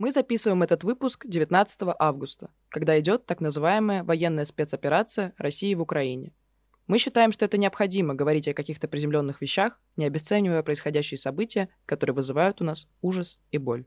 [0.00, 6.32] Мы записываем этот выпуск 19 августа, когда идет так называемая военная спецоперация России в Украине.
[6.86, 12.14] Мы считаем, что это необходимо говорить о каких-то приземленных вещах, не обесценивая происходящие события, которые
[12.14, 13.86] вызывают у нас ужас и боль.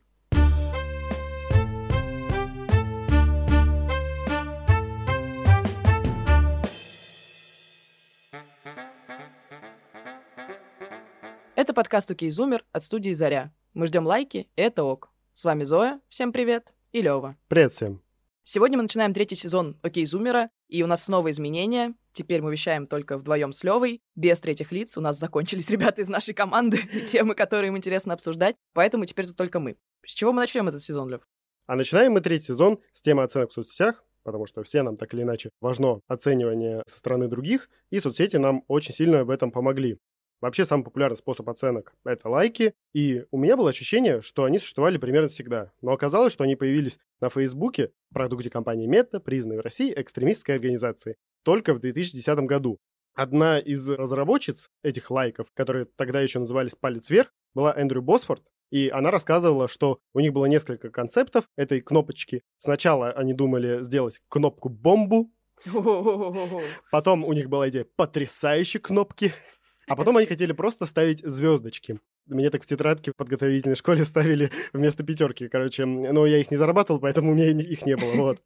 [11.56, 13.54] Это подкаст «Окей, Зумер» от студии «Заря».
[13.74, 15.11] Мы ждем лайки, и это ок.
[15.34, 17.38] С вами Зоя, всем привет, и Лева.
[17.48, 18.04] Привет всем.
[18.44, 21.96] Сегодня мы начинаем третий сезон «Окей, Зумера», и у нас снова изменения.
[22.12, 24.98] Теперь мы вещаем только вдвоем с Левой, без третьих лиц.
[24.98, 29.38] У нас закончились ребята из нашей команды темы, которые им интересно обсуждать, поэтому теперь тут
[29.38, 29.78] только мы.
[30.06, 31.22] С чего мы начнем этот сезон, Лев?
[31.66, 35.14] А начинаем мы третий сезон с темы оценок в соцсетях, потому что все нам так
[35.14, 39.98] или иначе важно оценивание со стороны других, и соцсети нам очень сильно в этом помогли.
[40.42, 42.74] Вообще самый популярный способ оценок— это лайки.
[42.94, 45.72] И у меня было ощущение, что они существовали примерно всегда.
[45.82, 51.16] Но оказалось, что они появились на Фейсбуке, продукте компании Мета, признанной в России экстремистской организации,
[51.44, 52.80] только в 2010 году.
[53.14, 58.90] Одна из разработчиц этих лайков, которые тогда еще назывались «Палец вверх», была Эндрю Босфорд, и
[58.90, 62.42] она рассказывала, что у них было несколько концептов этой кнопочки.
[62.58, 65.30] Сначала они думали сделать кнопку «бомбу»,
[66.92, 69.34] потом у них была идея потрясающей кнопки,
[69.92, 72.00] а потом они хотели просто ставить звездочки.
[72.28, 75.86] Мне так в тетрадке в подготовительной школе ставили вместо пятерки, короче.
[75.86, 78.42] Но я их не зарабатывал, поэтому у меня их не было, вот.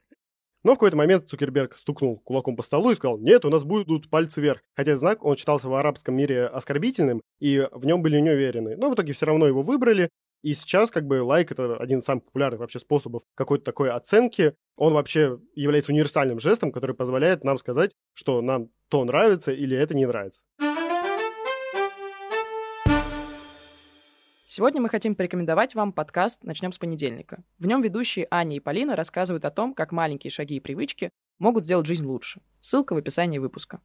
[0.63, 4.09] Но в какой-то момент Цукерберг стукнул кулаком по столу и сказал, нет, у нас будут
[4.09, 4.61] пальцы вверх.
[4.75, 8.75] Хотя знак, он считался в арабском мире оскорбительным, и в нем были не уверены.
[8.75, 10.09] Но в итоге все равно его выбрали,
[10.45, 14.53] и сейчас как бы лайк это один из самых популярных вообще способов какой-то такой оценки.
[14.77, 19.95] Он вообще является универсальным жестом, который позволяет нам сказать, что нам то нравится или это
[19.95, 20.41] не нравится.
[24.57, 27.43] Сегодня мы хотим порекомендовать вам подкаст «Начнем с понедельника».
[27.59, 31.65] В нем ведущие Аня и Полина рассказывают о том, как маленькие шаги и привычки могут
[31.65, 32.41] сделать жизнь лучше.
[32.61, 33.81] Ссылка в описании выпуска.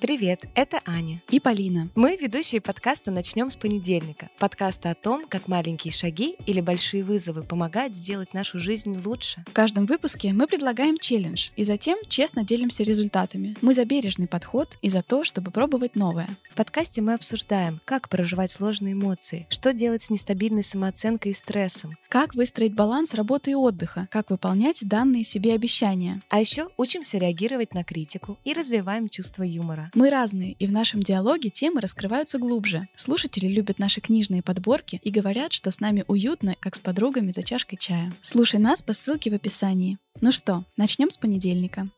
[0.00, 1.22] Привет, это Аня.
[1.28, 1.90] И Полина.
[1.94, 4.30] Мы ведущие подкаста «Начнем с понедельника».
[4.38, 9.44] Подкаста о том, как маленькие шаги или большие вызовы помогают сделать нашу жизнь лучше.
[9.46, 13.54] В каждом выпуске мы предлагаем челлендж и затем честно делимся результатами.
[13.60, 16.30] Мы за бережный подход и за то, чтобы пробовать новое.
[16.50, 21.92] В подкасте мы обсуждаем, как проживать сложные эмоции, что делать с нестабильной самооценкой и стрессом,
[22.08, 26.22] как выстроить баланс работы и отдыха, как выполнять данные себе обещания.
[26.30, 29.89] А еще учимся реагировать на критику и развиваем чувство юмора.
[29.94, 32.88] Мы разные, и в нашем диалоге темы раскрываются глубже.
[32.96, 37.42] Слушатели любят наши книжные подборки и говорят, что с нами уютно, как с подругами за
[37.42, 38.12] чашкой чая.
[38.22, 39.98] Слушай нас по ссылке в описании.
[40.20, 41.88] Ну что, начнем с понедельника.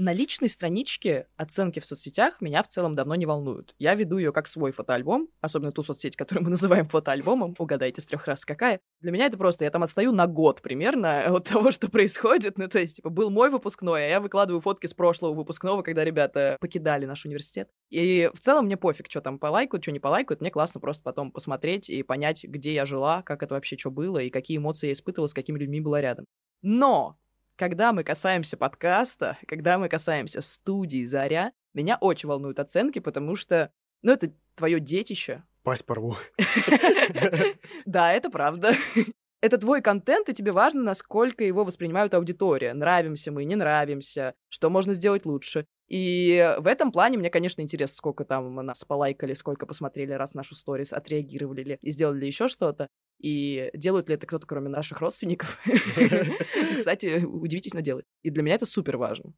[0.00, 3.74] На личной страничке оценки в соцсетях меня в целом давно не волнуют.
[3.80, 7.56] Я веду ее как свой фотоальбом, особенно ту соцсеть, которую мы называем фотоальбомом.
[7.58, 8.78] Угадайте с трех раз какая.
[9.00, 12.58] Для меня это просто, я там отстаю на год примерно от того, что происходит.
[12.58, 16.04] Ну, то есть, типа, был мой выпускной, а я выкладываю фотки с прошлого выпускного, когда
[16.04, 17.68] ребята покидали наш университет.
[17.90, 20.40] И в целом мне пофиг, что там полайкают, что не полайкают.
[20.40, 24.18] Мне классно просто потом посмотреть и понять, где я жила, как это вообще что было,
[24.18, 26.24] и какие эмоции я испытывала, с какими людьми была рядом.
[26.62, 27.18] Но
[27.58, 33.72] когда мы касаемся подкаста, когда мы касаемся студии «Заря», меня очень волнуют оценки, потому что,
[34.00, 35.42] ну, это твое детище.
[35.64, 36.16] Пасть порву.
[37.84, 38.74] Да, это правда.
[39.40, 42.74] Это твой контент, и тебе важно, насколько его воспринимают аудитория.
[42.74, 45.64] Нравимся мы, не нравимся, что можно сделать лучше.
[45.86, 50.56] И в этом плане мне, конечно, интересно, сколько там нас полайкали, сколько посмотрели раз нашу
[50.56, 52.88] сторис, отреагировали ли и сделали ли еще что-то.
[53.18, 55.58] И делают ли это кто-то, кроме наших родственников?
[56.76, 58.06] Кстати, удивитесь, но делают.
[58.22, 59.34] И для меня это супер важно.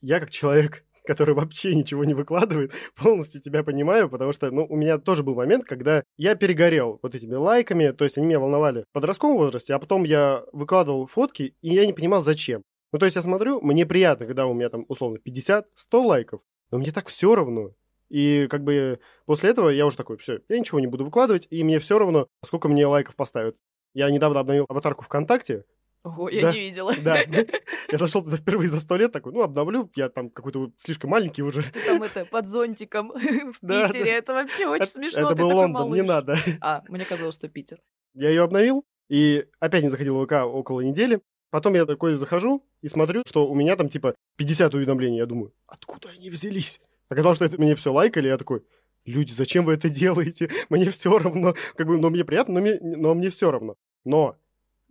[0.00, 4.76] Я как человек, который вообще ничего не выкладывает, полностью тебя понимаю, потому что, ну, у
[4.76, 8.82] меня тоже был момент, когда я перегорел вот этими лайками, то есть они меня волновали
[8.82, 12.62] в подростковом возрасте, а потом я выкладывал фотки, и я не понимал, зачем.
[12.92, 16.40] Ну, то есть я смотрю, мне приятно, когда у меня там, условно, 50-100 лайков,
[16.70, 17.72] но мне так все равно.
[18.12, 21.64] И как бы после этого я уже такой, все, я ничего не буду выкладывать, и
[21.64, 23.56] мне все равно, сколько мне лайков поставят.
[23.94, 25.64] Я недавно обновил аватарку ВКонтакте.
[26.04, 26.94] Ого, я да, не видела.
[27.02, 27.22] Да,
[27.90, 31.42] я зашел туда впервые за сто лет, такой, ну, обновлю, я там какой-то слишком маленький
[31.42, 31.64] уже.
[31.86, 35.30] Там это, под зонтиком в Питере, это вообще очень смешно.
[35.30, 36.36] Это был Лондон, не надо.
[36.60, 37.80] А, мне казалось, что Питер.
[38.12, 41.22] Я ее обновил, и опять не заходил в ВК около недели.
[41.48, 45.16] Потом я такой захожу и смотрю, что у меня там типа 50 уведомлений.
[45.16, 46.78] Я думаю, откуда они взялись?
[47.12, 48.62] Оказалось, что это мне все лайкали, я такой,
[49.04, 50.48] люди, зачем вы это делаете?
[50.70, 53.74] Мне все равно, как бы, но мне приятно, но мне, но мне все равно.
[54.04, 54.36] Но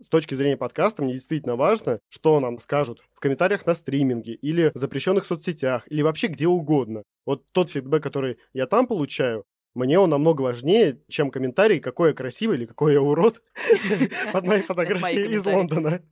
[0.00, 4.70] с точки зрения подкаста мне действительно важно, что нам скажут в комментариях на стриминге или
[4.72, 7.02] в запрещенных соцсетях или вообще где угодно.
[7.26, 12.14] Вот тот фидбэк, который я там получаю, мне он намного важнее, чем комментарий, какой я
[12.14, 13.42] красивый или какой я урод
[14.32, 16.02] под моей фотографией из Лондона.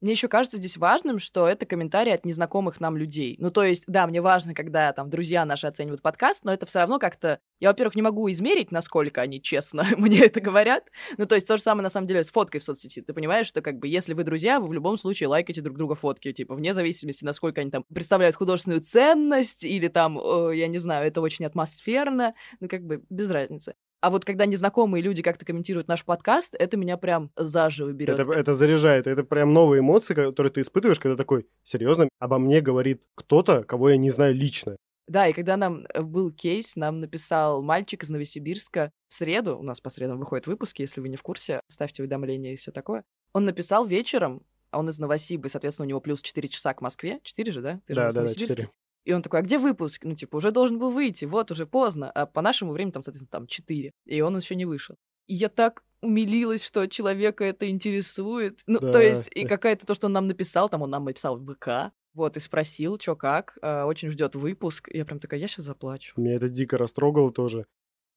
[0.00, 3.36] Мне еще кажется здесь важным, что это комментарии от незнакомых нам людей.
[3.38, 6.80] Ну, то есть, да, мне важно, когда там друзья наши оценивают подкаст, но это все
[6.80, 7.40] равно как-то...
[7.60, 10.90] Я, во-первых, не могу измерить, насколько они честно мне это говорят.
[11.16, 13.00] Ну, то есть, то же самое, на самом деле, с фоткой в соцсети.
[13.00, 15.94] Ты понимаешь, что, как бы, если вы друзья, вы в любом случае лайкаете друг друга
[15.94, 20.20] фотки, типа, вне зависимости, насколько они там представляют художественную ценность, или там,
[20.52, 23.74] я не знаю, это очень атмосферно, ну, как бы, без разницы.
[24.00, 28.18] А вот когда незнакомые люди как-то комментируют наш подкаст, это меня прям заживо берет.
[28.18, 29.06] Это, это заряжает.
[29.06, 33.90] Это прям новые эмоции, которые ты испытываешь, когда такой, серьезно, обо мне говорит кто-то, кого
[33.90, 34.76] я не знаю лично.
[35.08, 39.62] Да, и когда нам э, был кейс, нам написал мальчик из Новосибирска в среду, у
[39.62, 43.04] нас по средам выходят выпуски, если вы не в курсе, ставьте уведомления и все такое.
[43.32, 47.20] Он написал вечером, он из Новосибы, соответственно, у него плюс 4 часа к Москве.
[47.22, 47.80] 4 же, да?
[47.86, 48.68] Ты да, да, да, 4.
[49.06, 50.02] И он такой, а где выпуск?
[50.04, 52.10] Ну, типа, уже должен был выйти, вот, уже поздно.
[52.10, 53.92] А по нашему времени там, соответственно, там 4.
[54.04, 54.96] И он еще не вышел.
[55.28, 58.60] И я так умилилась, что человека это интересует.
[58.66, 58.92] Ну, да.
[58.92, 61.92] то есть, и какая-то то, что он нам написал, там он нам написал в ВК,
[62.14, 64.88] вот, и спросил, что как, э, очень ждет выпуск.
[64.90, 66.12] И я прям такая, я сейчас заплачу.
[66.16, 67.66] Меня это дико растрогало тоже.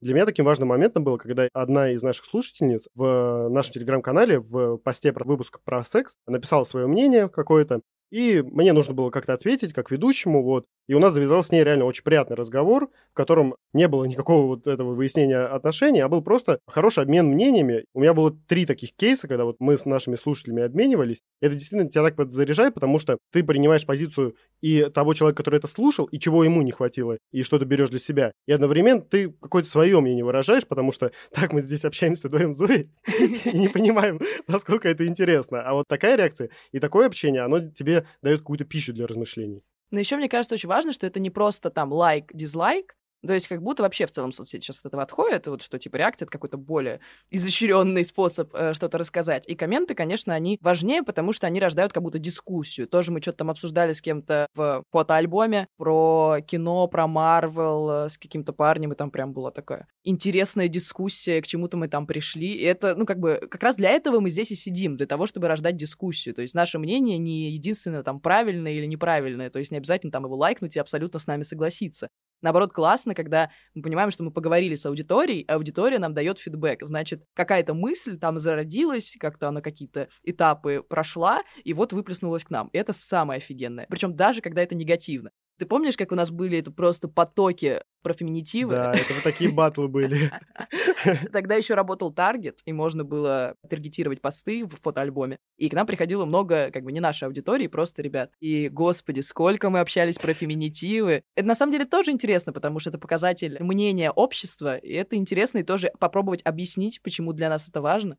[0.02, 4.78] Для меня таким важным моментом было, когда одна из наших слушательниц в нашем телеграм-канале в
[4.78, 9.74] посте про выпуск про секс написала свое мнение какое-то, и мне нужно было как-то ответить,
[9.74, 10.66] как ведущему, вот.
[10.90, 14.48] И у нас завязался с ней реально очень приятный разговор, в котором не было никакого
[14.48, 17.86] вот этого выяснения отношений, а был просто хороший обмен мнениями.
[17.94, 21.22] У меня было три таких кейса, когда вот мы с нашими слушателями обменивались.
[21.42, 25.68] Это действительно тебя так подзаряжает, потому что ты принимаешь позицию и того человека, который это
[25.68, 28.32] слушал, и чего ему не хватило, и что ты берешь для себя.
[28.48, 32.90] И одновременно ты какое-то свое мнение выражаешь, потому что так мы здесь общаемся вдвоем Зоей
[33.46, 35.62] и не понимаем, насколько это интересно.
[35.62, 39.62] А вот такая реакция и такое общение, оно тебе дает какую-то пищу для размышлений.
[39.92, 42.96] Но еще мне кажется очень важно, что это не просто там лайк, дизлайк,
[43.26, 45.98] то есть как будто вообще в целом соцсети сейчас от этого отходят, вот что типа
[45.98, 47.00] реакция— это какой-то более
[47.30, 49.48] изощренный способ э, что-то рассказать.
[49.48, 52.88] И комменты, конечно, они важнее, потому что они рождают как будто дискуссию.
[52.88, 58.18] Тоже мы что-то там обсуждали с кем-то в фотоальбоме про кино, про Марвел, э, с
[58.18, 62.54] каким-то парнем, и там прям была такая интересная дискуссия, к чему-то мы там пришли.
[62.54, 65.28] И это, ну, как бы, как раз для этого мы здесь и сидим, для того,
[65.28, 66.34] чтобы рождать дискуссию.
[66.34, 70.26] То есть наше мнение не единственное там правильное или неправильное, то есть не обязательно там
[70.26, 72.10] его лайкнуть и абсолютно с нами согласиться.
[72.42, 76.84] Наоборот, классно, когда мы понимаем, что мы поговорили с аудиторией, а аудитория нам дает фидбэк.
[76.84, 82.70] Значит, какая-то мысль там зародилась, как-то она какие-то этапы прошла, и вот выплеснулась к нам.
[82.74, 83.88] Это самое офигенное.
[83.90, 85.32] Причем даже когда это негативно.
[85.60, 88.72] Ты помнишь, как у нас были это просто потоки про феминитивы?
[88.72, 90.32] Да, это вот такие батлы были.
[91.34, 95.38] Тогда еще работал таргет, и можно было таргетировать посты в фотоальбоме.
[95.58, 98.32] И к нам приходило много, как бы, не нашей аудитории, просто ребят.
[98.40, 101.24] И, господи, сколько мы общались про феминитивы.
[101.36, 105.58] Это на самом деле тоже интересно, потому что это показатель мнения общества, и это интересно
[105.58, 108.16] и тоже попробовать объяснить, почему для нас это важно.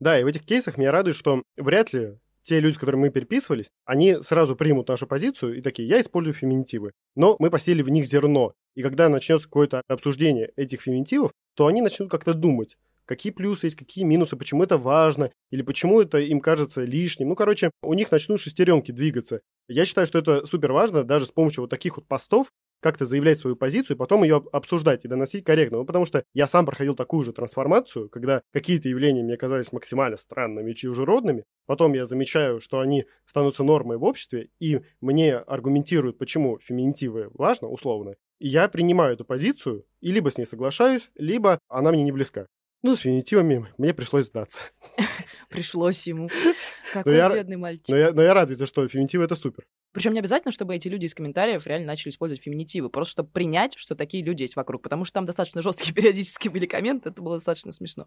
[0.00, 3.10] Да, и в этих кейсах меня радует, что вряд ли те люди, с которыми мы
[3.10, 6.92] переписывались, они сразу примут нашу позицию и такие, я использую феминитивы.
[7.16, 8.54] Но мы посели в них зерно.
[8.74, 13.76] И когда начнется какое-то обсуждение этих феминитивов, то они начнут как-то думать, какие плюсы есть,
[13.76, 17.30] какие минусы, почему это важно, или почему это им кажется лишним.
[17.30, 19.40] Ну, короче, у них начнут шестеренки двигаться.
[19.68, 23.38] Я считаю, что это супер важно даже с помощью вот таких вот постов, как-то заявлять
[23.38, 25.78] свою позицию, потом ее обсуждать и доносить корректно.
[25.78, 30.16] Ну, потому что я сам проходил такую же трансформацию, когда какие-то явления мне казались максимально
[30.16, 36.18] странными и чужеродными, потом я замечаю, что они становятся нормой в обществе, и мне аргументируют,
[36.18, 41.60] почему феминитивы важно, условно, и я принимаю эту позицию, и либо с ней соглашаюсь, либо
[41.68, 42.46] она мне не близка.
[42.82, 44.62] Ну, с феминитивами мне пришлось сдаться.
[45.50, 46.30] Пришлось ему.
[46.92, 47.88] Какой бедный мальчик.
[47.88, 49.66] Но я, но я рад, что феминитивы— это супер.
[49.92, 53.74] Причем не обязательно, чтобы эти люди из комментариев реально начали использовать феминитивы, просто чтобы принять,
[53.76, 57.36] что такие люди есть вокруг, потому что там достаточно жесткие периодически были комменты, это было
[57.36, 58.06] достаточно смешно.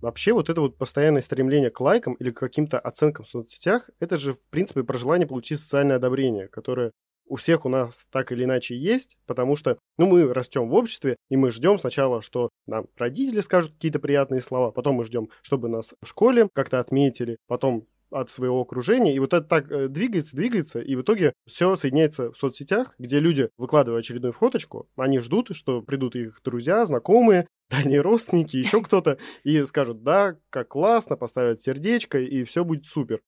[0.00, 4.16] Вообще вот это вот постоянное стремление к лайкам или к каким-то оценкам в соцсетях, это
[4.16, 6.92] же, в принципе, про желание получить социальное одобрение, которое
[7.30, 11.16] у всех у нас так или иначе есть, потому что, ну, мы растем в обществе,
[11.30, 15.68] и мы ждем сначала, что нам родители скажут какие-то приятные слова, потом мы ждем, чтобы
[15.68, 20.34] нас в школе как-то отметили, потом от своего окружения, и вот это так э, двигается,
[20.34, 25.50] двигается, и в итоге все соединяется в соцсетях, где люди, выкладывая очередную фоточку, они ждут,
[25.52, 31.62] что придут их друзья, знакомые, дальние родственники, еще кто-то, и скажут, да, как классно, поставят
[31.62, 33.20] сердечко, и все будет супер.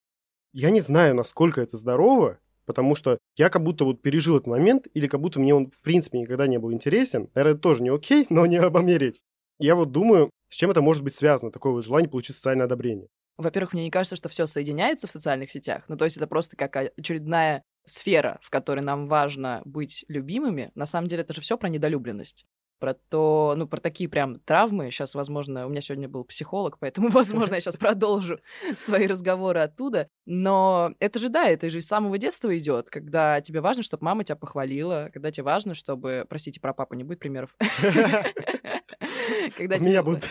[0.53, 4.87] Я не знаю, насколько это здорово, потому что я как будто вот пережил этот момент,
[4.95, 7.29] или как будто мне он в принципе никогда не был интересен.
[7.35, 9.17] Наверное, это тоже не окей, но не обо мне речь.
[9.59, 13.09] Я вот думаю, с чем это может быть связано, такое вот желание получить социальное одобрение.
[13.39, 15.85] Во-первых, мне не кажется, что все соединяется в социальных сетях.
[15.89, 20.87] Ну, то есть это просто как очередная сфера, в которой нам важно быть любимыми, на
[20.87, 22.47] самом деле это же все про недолюбленность
[22.83, 24.91] про то, ну, про такие прям травмы.
[24.91, 28.41] Сейчас, возможно, у меня сегодня был психолог, поэтому, возможно, я сейчас продолжу
[28.77, 30.09] свои разговоры оттуда.
[30.27, 34.25] Но это же, да, это же с самого детства идет, когда тебе важно, чтобы мама
[34.25, 36.27] тебя похвалила, когда тебе важно, чтобы...
[36.29, 37.55] Простите, про папу не будет примеров.
[39.57, 40.29] Когда Меня будут.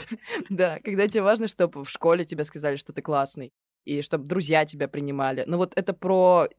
[0.49, 3.53] Да, когда тебе важно, чтобы в школе тебе сказали, что ты классный,
[3.85, 5.45] и чтобы друзья тебя принимали.
[5.47, 6.49] Ну вот это про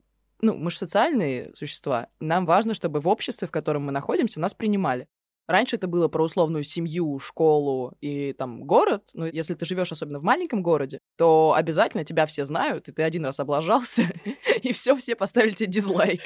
[0.40, 2.08] ну, мы же социальные существа.
[2.20, 5.06] Нам важно, чтобы в обществе, в котором мы находимся, нас принимали.
[5.46, 9.10] Раньше это было про условную семью, школу и там город.
[9.12, 13.02] Но если ты живешь особенно в маленьком городе, то обязательно тебя все знают, и ты
[13.02, 14.02] один раз облажался,
[14.62, 16.20] и все, все поставили тебе дизлайк.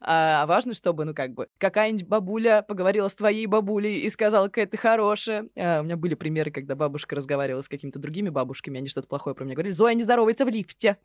[0.00, 4.66] А важно, чтобы, ну, как бы, какая-нибудь бабуля поговорила с твоей бабулей и сказала, какая
[4.66, 5.48] ты хорошая.
[5.56, 9.36] А, у меня были примеры, когда бабушка разговаривала с какими-то другими бабушками, они что-то плохое
[9.36, 9.72] про меня говорили.
[9.72, 10.98] Зоя не здоровается в лифте.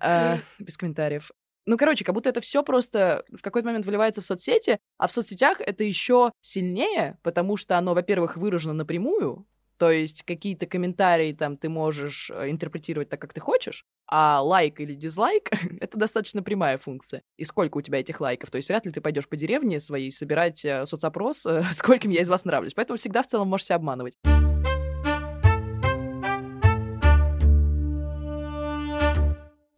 [0.00, 1.30] А, без комментариев.
[1.68, 5.12] Ну, короче, как будто это все просто в какой-то момент выливается в соцсети, а в
[5.12, 9.46] соцсетях это еще сильнее, потому что оно, во-первых, выражено напрямую,
[9.76, 14.80] то есть какие-то комментарии там ты можешь э, интерпретировать так, как ты хочешь, а лайк
[14.80, 17.20] или дизлайк— это достаточно прямая функция.
[17.36, 18.50] И сколько у тебя этих лайков?
[18.50, 22.22] То есть вряд ли ты пойдешь по деревне своей собирать э, соцопрос, э, скольким я
[22.22, 22.72] из вас нравлюсь.
[22.72, 24.14] Поэтому всегда в целом можешь себя обманывать.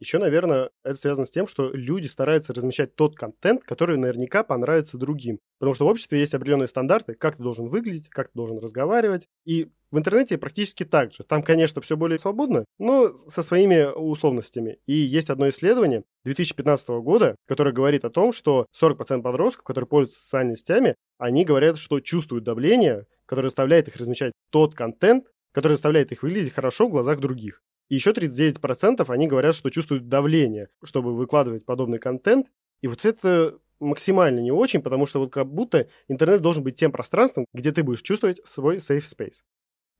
[0.00, 4.96] Еще, наверное, это связано с тем, что люди стараются размещать тот контент, который наверняка понравится
[4.96, 5.38] другим.
[5.58, 9.28] Потому что в обществе есть определенные стандарты, как ты должен выглядеть, как ты должен разговаривать.
[9.44, 11.22] И в интернете практически так же.
[11.22, 14.78] Там, конечно, все более свободно, но со своими условностями.
[14.86, 20.20] И есть одно исследование 2015 года, которое говорит о том, что 40% подростков, которые пользуются
[20.20, 26.10] социальными сетями, они говорят, что чувствуют давление, которое заставляет их размещать тот контент, который заставляет
[26.12, 27.60] их выглядеть хорошо в глазах других.
[27.90, 32.46] И еще 39% они говорят, что чувствуют давление, чтобы выкладывать подобный контент.
[32.80, 36.92] И вот это максимально не очень, потому что вот как будто интернет должен быть тем
[36.92, 39.40] пространством, где ты будешь чувствовать свой safe space.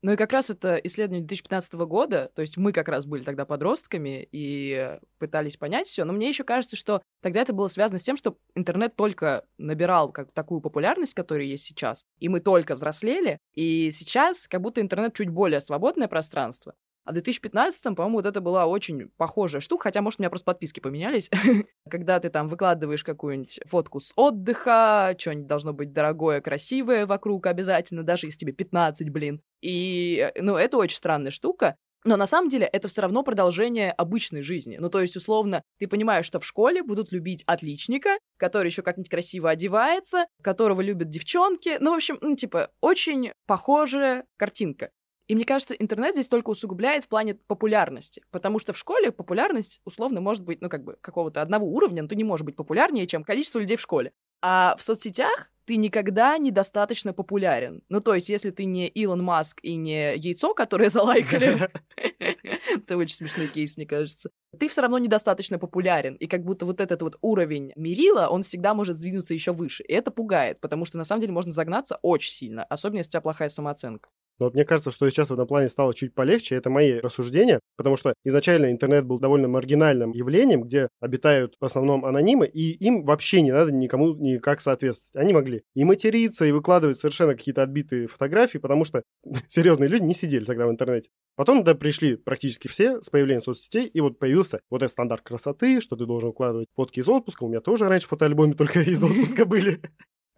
[0.02, 3.44] Ну и как раз это исследование 2015 года, то есть мы как раз были тогда
[3.44, 8.02] подростками и пытались понять все, но мне еще кажется, что тогда это было связано с
[8.02, 13.38] тем, что интернет только набирал как такую популярность, которая есть сейчас, и мы только взрослели,
[13.54, 16.72] и сейчас как будто интернет чуть более свободное пространство,
[17.10, 20.44] а в 2015, по-моему, вот это была очень похожая штука, хотя, может, у меня просто
[20.44, 21.28] подписки поменялись.
[21.90, 28.04] Когда ты там выкладываешь какую-нибудь фотку с отдыха, что-нибудь должно быть дорогое, красивое вокруг обязательно,
[28.04, 29.42] даже если тебе 15, блин.
[29.60, 31.74] И, ну, это очень странная штука.
[32.04, 34.76] Но на самом деле это все равно продолжение обычной жизни.
[34.78, 39.10] Ну, то есть, условно, ты понимаешь, что в школе будут любить отличника, который еще как-нибудь
[39.10, 41.76] красиво одевается, которого любят девчонки.
[41.80, 44.90] Ну, в общем, ну, типа, очень похожая картинка.
[45.30, 49.80] И мне кажется, интернет здесь только усугубляет в плане популярности, потому что в школе популярность
[49.84, 53.06] условно может быть, ну, как бы, какого-то одного уровня, но ты не можешь быть популярнее,
[53.06, 54.10] чем количество людей в школе.
[54.42, 57.82] А в соцсетях ты никогда недостаточно популярен.
[57.88, 61.70] Ну, то есть, если ты не Илон Маск и не яйцо, которое залайкали,
[62.74, 66.16] это очень смешной кейс, мне кажется, ты все равно недостаточно популярен.
[66.16, 69.84] И как будто вот этот вот уровень мерила, он всегда может сдвинуться еще выше.
[69.84, 73.12] И это пугает, потому что на самом деле можно загнаться очень сильно, особенно если у
[73.12, 74.08] тебя плохая самооценка.
[74.40, 76.56] Но мне кажется, что сейчас в этом плане стало чуть полегче.
[76.56, 82.04] Это мои рассуждения, потому что изначально интернет был довольно маргинальным явлением, где обитают в основном
[82.06, 85.22] анонимы, и им вообще не надо никому никак соответствовать.
[85.22, 89.02] Они могли и материться, и выкладывать совершенно какие-то отбитые фотографии, потому что
[89.46, 91.10] серьезные люди не сидели тогда в интернете.
[91.36, 95.80] Потом да, пришли практически все с появлением соцсетей, и вот появился вот этот стандарт красоты,
[95.80, 97.44] что ты должен укладывать фотки из отпуска.
[97.44, 99.80] У меня тоже раньше фотоальбомы только из отпуска были.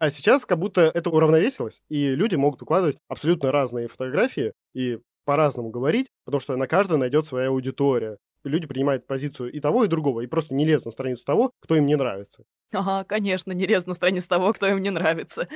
[0.03, 5.69] А сейчас как будто это уравновесилось, и люди могут укладывать абсолютно разные фотографии и по-разному
[5.69, 8.17] говорить, потому что на каждой найдет своя аудитория.
[8.43, 11.77] Люди принимают позицию и того, и другого, и просто не лезут на страницу того, кто
[11.77, 12.43] им не нравится.
[12.73, 15.47] Ага, конечно, не лезут на страницу того, кто им не нравится.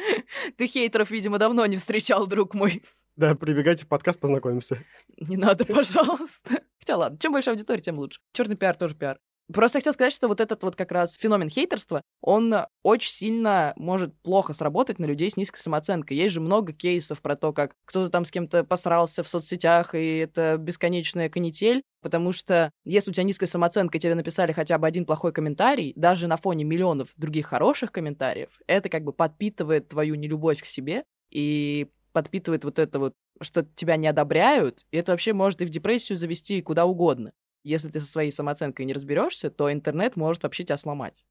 [0.55, 2.83] Ты хейтеров, видимо, давно не встречал, друг мой.
[3.17, 4.81] Да, прибегайте в подкаст, познакомимся.
[5.17, 6.61] Не надо, пожалуйста.
[6.79, 8.21] Хотя ладно, чем больше аудитории, тем лучше.
[8.31, 9.19] Черный пиар тоже пиар.
[9.53, 14.13] Просто хотел сказать, что вот этот вот как раз феномен хейтерства, он очень сильно может
[14.21, 16.17] плохо сработать на людей с низкой самооценкой.
[16.17, 20.17] Есть же много кейсов про то, как кто-то там с кем-то посрался в соцсетях, и
[20.17, 24.85] это бесконечная канитель, потому что если у тебя низкая самооценка, и тебе написали хотя бы
[24.85, 30.15] один плохой комментарий, даже на фоне миллионов других хороших комментариев, это как бы подпитывает твою
[30.15, 35.31] нелюбовь к себе и подпитывает вот это вот, что тебя не одобряют, и это вообще
[35.31, 37.31] может и в депрессию завести куда угодно
[37.67, 41.23] если ты со своей самооценкой не разберешься, то интернет может вообще тебя сломать.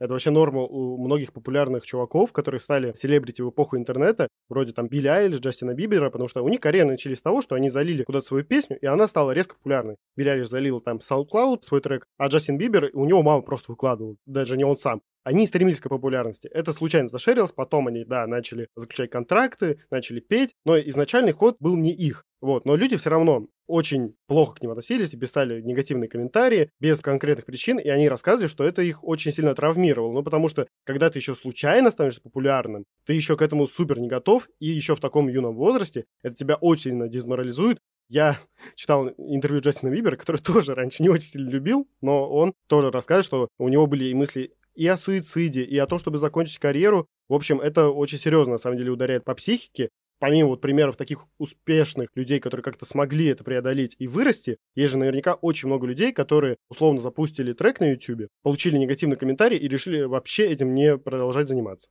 [0.00, 4.88] Это вообще норма у многих популярных чуваков, которые стали селебрити в эпоху интернета, вроде там
[4.88, 8.02] Билли Айлиш, Джастина Бибера, потому что у них карьеры начались с того, что они залили
[8.02, 9.96] куда-то свою песню, и она стала резко популярной.
[10.16, 14.16] Билли Айлиш залил там SoundCloud свой трек, а Джастин Бибер, у него мама просто выкладывал,
[14.26, 15.00] даже не он сам.
[15.24, 16.48] Они стремились к популярности.
[16.48, 21.76] Это случайно зашерилось, потом они, да, начали заключать контракты, начали петь, но изначальный ход был
[21.76, 22.24] не их.
[22.42, 27.00] Вот, но люди все равно очень плохо к ним относились и писали негативные комментарии без
[27.00, 30.12] конкретных причин, и они рассказывали, что это их очень сильно травмировало.
[30.12, 34.08] Ну, потому что, когда ты еще случайно становишься популярным, ты еще к этому супер не
[34.08, 37.78] готов, и еще в таком юном возрасте это тебя очень сильно дезморализует,
[38.08, 38.38] я
[38.74, 43.24] читал интервью Джастина Бибера, который тоже раньше не очень сильно любил, но он тоже рассказывает,
[43.24, 47.06] что у него были и мысли и о суициде, и о том, чтобы закончить карьеру.
[47.28, 49.90] В общем, это очень серьезно, на самом деле, ударяет по психике.
[50.20, 54.98] Помимо вот примеров таких успешных людей, которые как-то смогли это преодолеть и вырасти, есть же
[54.98, 60.02] наверняка очень много людей, которые условно запустили трек на YouTube, получили негативный комментарий и решили
[60.02, 61.88] вообще этим не продолжать заниматься.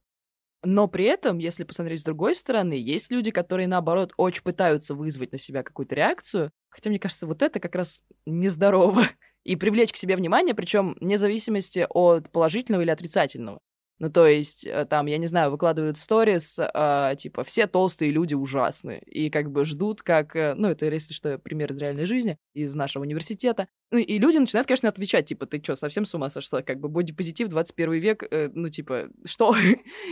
[0.64, 5.34] Но при этом, если посмотреть с другой стороны, есть люди, которые, наоборот, очень пытаются вызвать
[5.34, 6.52] на себя какую-то реакцию.
[6.74, 9.04] Хотя, мне кажется, вот это как раз нездорово.
[9.44, 13.60] И привлечь к себе внимание, причем вне зависимости от положительного или отрицательного.
[14.04, 18.34] Ну, то есть, э, там, я не знаю, выкладывают сторис, э, типа, все толстые люди
[18.34, 22.38] ужасны, и как бы ждут, как, э, ну, это, если что, пример из реальной жизни,
[22.54, 23.70] из нашего университета.
[23.92, 26.62] Ну, и люди начинают, конечно, отвечать, типа, ты что, совсем с ума сошла?
[26.62, 29.56] Как бы бодипозитив 21 век, ну, типа, что?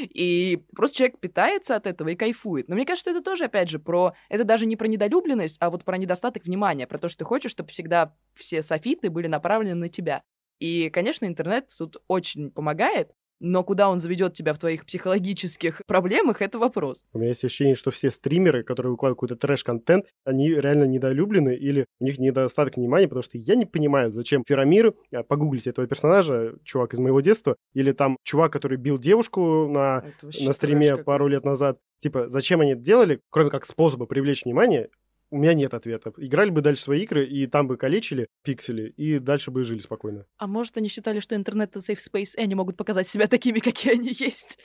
[0.04, 2.70] и просто человек питается от этого и кайфует.
[2.70, 4.14] Но мне кажется, что это тоже, опять же, про...
[4.30, 7.52] Это даже не про недолюбленность, а вот про недостаток внимания, про то, что ты хочешь,
[7.52, 10.24] чтобы всегда все софиты были направлены на тебя.
[10.62, 16.42] И, конечно, интернет тут очень помогает, но куда он заведет тебя в твоих психологических проблемах,
[16.42, 17.04] это вопрос.
[17.12, 21.86] У меня есть ощущение, что все стримеры, которые выкладывают какой-то трэш-контент, они реально недолюблены или
[22.00, 26.56] у них недостаток внимания, потому что я не понимаю, зачем Ферамир, а, погуглите этого персонажа,
[26.64, 31.44] чувак из моего детства, или там чувак, который бил девушку на, на стриме пару лет
[31.44, 34.90] назад, типа, зачем они это делали, кроме как способа привлечь внимание,
[35.32, 36.14] у меня нет ответа.
[36.18, 40.26] Играли бы дальше свои игры, и там бы калечили пиксели, и дальше бы жили спокойно.
[40.38, 43.60] А может, они считали, что интернет— это safe space, и они могут показать себя такими,
[43.60, 44.60] какие они есть?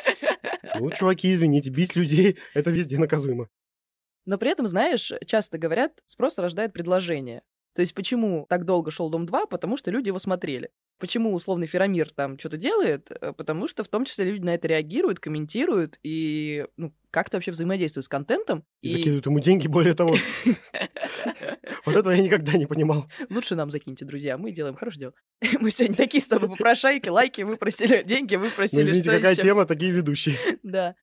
[0.79, 3.49] Ну, чуваки, извините, бить людей— это везде наказуемо.
[4.27, 7.43] Но при этом, знаешь, часто говорят, спрос рождает предложение.
[7.75, 9.47] То есть почему так долго шел Дом 2?
[9.47, 10.71] Потому что люди его смотрели.
[10.99, 13.11] Почему условный Ферамир там что-то делает?
[13.11, 17.51] Э, потому что в том числе люди на это реагируют, комментируют и ну, как-то вообще
[17.51, 18.65] взаимодействуют с контентом.
[18.81, 18.93] И, и...
[18.93, 20.17] закидывают ему деньги, более того.
[21.85, 23.07] Вот этого я никогда не понимал.
[23.31, 25.15] Лучше нам закиньте, друзья, мы делаем хорошее дело.
[25.61, 28.83] Мы сегодня такие с тобой попрошайки, лайки выпросили, деньги выпросили.
[28.83, 30.37] Ну, извините, какая тема, такие ведущие.
[30.63, 30.95] Да.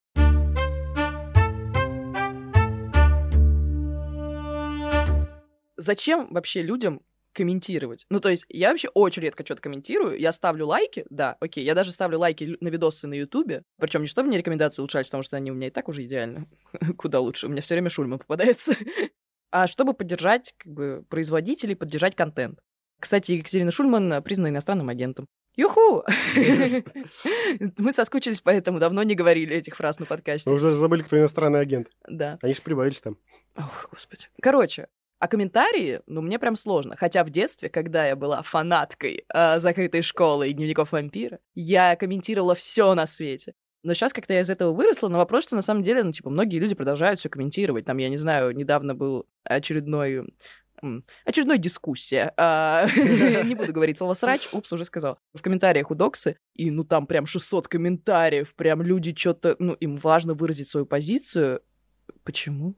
[5.77, 7.01] Зачем вообще людям
[7.33, 8.05] комментировать.
[8.09, 10.19] Ну, то есть, я вообще очень редко что-то комментирую.
[10.19, 11.63] Я ставлю лайки, да, окей.
[11.63, 13.63] Я даже ставлю лайки на видосы на Ютубе.
[13.79, 16.47] Причем не чтобы мне рекомендации улучшать, потому что они у меня и так уже идеальны.
[16.97, 17.47] Куда лучше.
[17.47, 18.75] У меня все время Шульман попадается.
[19.51, 22.59] а чтобы поддержать как бы, производителей, поддержать контент.
[22.99, 25.27] Кстати, Екатерина Шульман признана иностранным агентом.
[25.55, 26.03] Юху!
[27.77, 30.49] Мы соскучились, поэтому давно не говорили этих фраз на подкасте.
[30.49, 31.89] Мы уже забыли, кто иностранный агент.
[32.07, 32.39] Да.
[32.41, 33.17] Они же прибавились там.
[33.55, 34.29] Ох, господи.
[34.41, 34.87] Короче,
[35.23, 36.97] а комментарии, ну, мне прям сложно.
[36.97, 42.55] Хотя в детстве, когда я была фанаткой э, закрытой школы и дневников вампира, я комментировала
[42.55, 43.53] все на свете.
[43.83, 46.29] Но сейчас как-то я из этого выросла, но вопрос, что на самом деле, ну, типа,
[46.29, 47.86] многие люди продолжают все комментировать.
[47.86, 50.25] Там, я не знаю, недавно был очередной
[51.23, 52.33] очередной дискуссия.
[52.36, 52.86] А,
[53.45, 55.19] не буду говорить слово «срач», упс, уже сказал.
[55.33, 59.95] В комментариях у Доксы, и ну там прям 600 комментариев, прям люди что-то, ну им
[59.95, 61.62] важно выразить свою позицию.
[62.25, 62.75] Почему?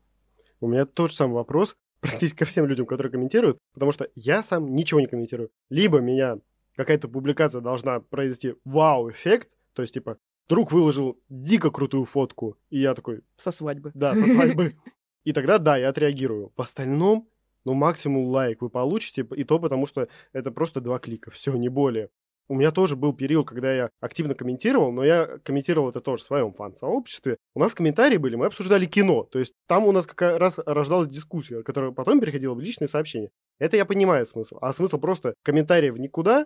[0.60, 1.76] У меня тот же самый вопрос
[2.10, 5.50] практически ко всем людям, которые комментируют, потому что я сам ничего не комментирую.
[5.70, 6.38] Либо меня
[6.76, 12.94] какая-то публикация должна произвести вау-эффект, то есть, типа, друг выложил дико крутую фотку, и я
[12.94, 13.22] такой...
[13.38, 13.92] Со свадьбы.
[13.94, 14.76] Да, со свадьбы.
[15.24, 16.52] И тогда, да, я отреагирую.
[16.56, 17.28] В остальном,
[17.64, 21.68] ну, максимум лайк вы получите, и то потому, что это просто два клика, все, не
[21.68, 22.12] более.
[22.48, 26.26] У меня тоже был период, когда я активно комментировал, но я комментировал это тоже в
[26.28, 27.38] своем фан-сообществе.
[27.56, 29.24] У нас комментарии были, мы обсуждали кино.
[29.24, 33.30] То есть там у нас как раз рождалась дискуссия, которая потом переходила в личные сообщения.
[33.58, 34.58] Это я понимаю смысл.
[34.62, 36.46] А смысл просто комментариев никуда,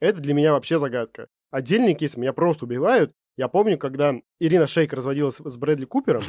[0.00, 1.28] это для меня вообще загадка.
[1.50, 3.12] Отдельные кейсы меня просто убивают.
[3.36, 6.24] Я помню, когда Ирина Шейк разводилась с Брэдли Купером,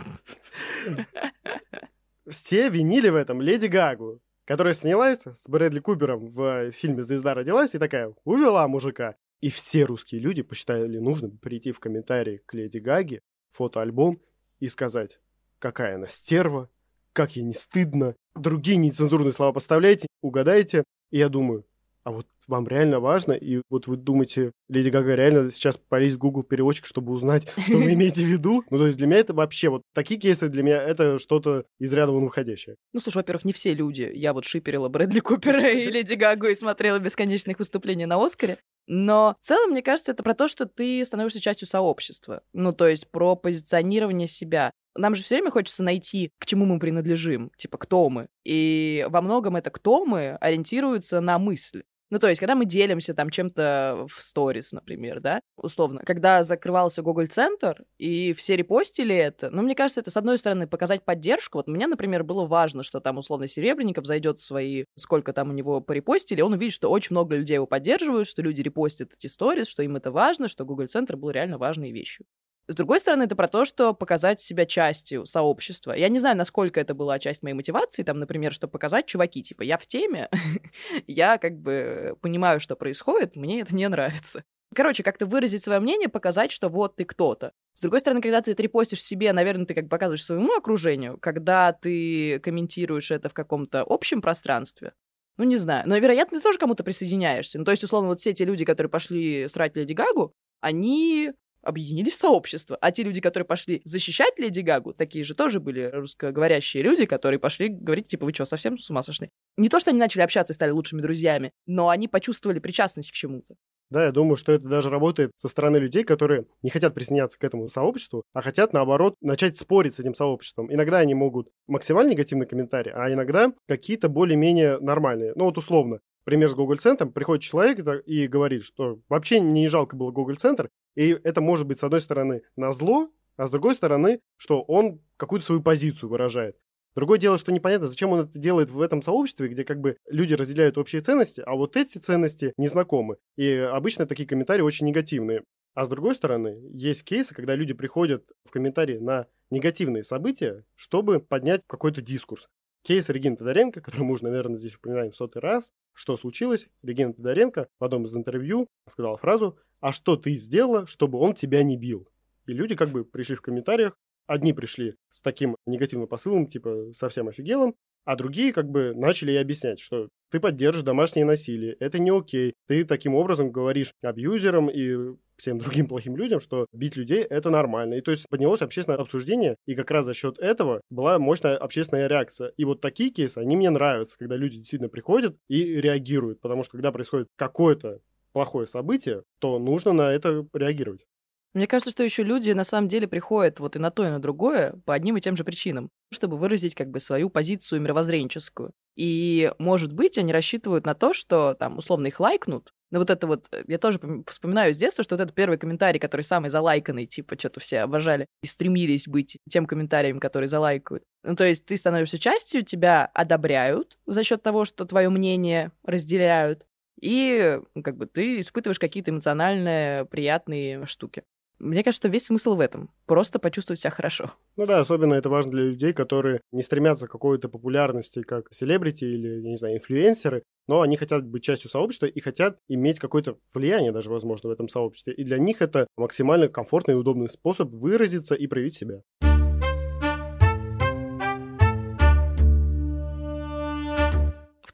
[2.30, 7.76] все винили в этом Леди Гагу которая снялась с Брэдли Купером в фильме «Звезда родилась»
[7.76, 9.16] и такая увела мужика.
[9.42, 14.22] И все русские люди посчитали нужным прийти в комментарии к Леди Гаге, фотоальбом,
[14.60, 15.20] и сказать,
[15.60, 16.70] какая она стерва,
[17.12, 20.86] как ей не стыдно, другие нецензурные слова поставляйте, угадайте.
[21.12, 21.66] И я думаю,
[22.08, 26.20] а вот вам реально важно, и вот вы думаете, Леди Гага реально сейчас полезть в
[26.20, 28.64] Google переводчик, чтобы узнать, что вы имеете в виду?
[28.70, 31.92] Ну, то есть для меня это вообще вот такие кейсы для меня это что-то из
[31.92, 32.78] ряда вон выходящее.
[32.94, 34.10] Ну, слушай, во-первых, не все люди.
[34.14, 38.58] Я вот шиперила Брэдли Купера и Леди Гагу и смотрела бесконечных выступлений на Оскаре.
[38.88, 42.42] Но в целом, мне кажется, это про то, что ты становишься частью сообщества.
[42.54, 44.72] Ну, то есть про позиционирование себя.
[44.96, 48.30] Нам же все время хочется найти, к чему мы принадлежим, типа, кто мы.
[48.46, 51.84] И во многом это кто мы ориентируется на мысль.
[52.10, 57.02] Ну, то есть, когда мы делимся там чем-то в сторис, например, да, условно, когда закрывался
[57.02, 61.58] Google Центр, и все репостили это, ну, мне кажется, это, с одной стороны, показать поддержку.
[61.58, 65.82] Вот мне, например, было важно, что там, условно, Серебренников зайдет свои, сколько там у него
[65.82, 69.84] порепостили, он увидит, что очень много людей его поддерживают, что люди репостят эти сторис, что
[69.84, 72.26] им это важно, что Google Центр был реально важной вещью.
[72.70, 75.94] С другой стороны, это про то, что показать себя частью сообщества.
[75.94, 79.62] Я не знаю, насколько это была часть моей мотивации, там, например, что показать, чуваки, типа,
[79.62, 80.30] я в теме,
[81.08, 84.44] я как бы понимаю, что происходит, мне это не нравится.
[84.76, 87.54] Короче, как-то выразить свое мнение, показать, что вот ты кто-то.
[87.74, 91.72] С другой стороны, когда ты это репостишь себе, наверное, ты как показываешь своему окружению, когда
[91.72, 94.94] ты комментируешь это в каком-то общем пространстве,
[95.38, 95.88] ну, не знаю.
[95.88, 97.60] Но, вероятно, ты тоже кому-то присоединяешься.
[97.60, 102.14] Ну, то есть, условно, вот все те люди, которые пошли срать Леди Гагу, они объединились
[102.14, 102.78] в сообщество.
[102.82, 107.40] А те люди, которые пошли защищать Леди Гагу, такие же тоже были русскоговорящие люди, которые
[107.40, 109.30] пошли говорить, типа, вы что, совсем с ума сошли?
[109.58, 113.14] Не то, что они начали общаться и стали лучшими друзьями, но они почувствовали причастность к
[113.14, 113.56] чему-то.
[113.90, 117.44] Да, я думаю, что это даже работает со стороны людей, которые не хотят присоединяться к
[117.44, 120.74] этому сообществу, а хотят, наоборот, начать спорить с этим сообществом.
[120.74, 125.32] Иногда они могут максимально негативные комментарии, а иногда какие-то более-менее нормальные.
[125.36, 129.96] Ну вот условно, пример с Google Центром, приходит человек и говорит, что вообще не жалко
[129.96, 133.76] было Google Центр, и это может быть, с одной стороны, на зло, а с другой
[133.76, 136.58] стороны, что он какую-то свою позицию выражает.
[136.96, 140.34] Другое дело, что непонятно, зачем он это делает в этом сообществе, где как бы люди
[140.34, 143.16] разделяют общие ценности, а вот эти ценности не знакомы.
[143.38, 145.44] И обычно такие комментарии очень негативные.
[145.76, 151.22] А с другой стороны, есть кейсы, когда люди приходят в комментарии на негативные события, чтобы
[151.22, 152.50] поднять какой-то дискурс.
[152.84, 155.72] Кейс Регины Тодоренко, который мы уже, наверное, здесь упоминаем сотый раз.
[155.94, 156.68] Что случилось?
[156.84, 161.64] Регина Тодоренко в одном из интервью сказала фразу «А что ты сделала, чтобы он тебя
[161.64, 162.08] не бил?»
[162.46, 167.28] И люди как бы пришли в комментариях, одни пришли с таким негативным посылом, типа совсем
[167.28, 172.10] офигелым, а другие как бы начали ей объяснять, что ты поддержишь домашнее насилие, это не
[172.10, 177.50] окей, ты таким образом говоришь абьюзерам и всем другим плохим людям, что бить людей— это
[177.50, 177.96] нормально.
[177.96, 182.08] И то есть поднялось общественное обсуждение, и как раз за счет этого была мощная общественная
[182.08, 182.52] реакция.
[182.58, 186.74] И вот такие кейсы, они мне нравятся, когда люди действительно приходят и реагируют, потому что
[186.74, 188.00] когда происходит какое-то
[188.34, 191.06] плохое событие, то нужно на это реагировать.
[191.54, 194.20] Мне кажется, что еще люди на самом деле приходят вот и на то, и на
[194.20, 198.74] другое по одним и тем же причинам, чтобы выразить как бы свою позицию мировоззренческую.
[198.96, 203.28] И, может быть, они рассчитывают на то, что там условно их лайкнут, но вот это
[203.28, 207.06] вот, э, я тоже вспоминаю с детства, что вот этот первый комментарий, который самый залайканный,
[207.06, 211.04] типа, что-то все обожали и стремились быть тем комментарием, который залайкают.
[211.24, 216.66] Ну, то есть ты становишься частью, тебя одобряют за счет того, что твое мнение разделяют,
[217.02, 221.24] и ну, как бы ты испытываешь какие-то эмоциональные приятные штуки.
[221.60, 222.90] Мне кажется, что весь смысл в этом.
[223.06, 224.34] Просто почувствовать себя хорошо.
[224.56, 229.06] Ну да, особенно это важно для людей, которые не стремятся к какой-то популярности, как селебрити
[229.06, 233.38] или, я не знаю, инфлюенсеры, но они хотят быть частью сообщества и хотят иметь какое-то
[233.54, 235.14] влияние даже, возможно, в этом сообществе.
[235.14, 239.02] И для них это максимально комфортный и удобный способ выразиться и проявить себя.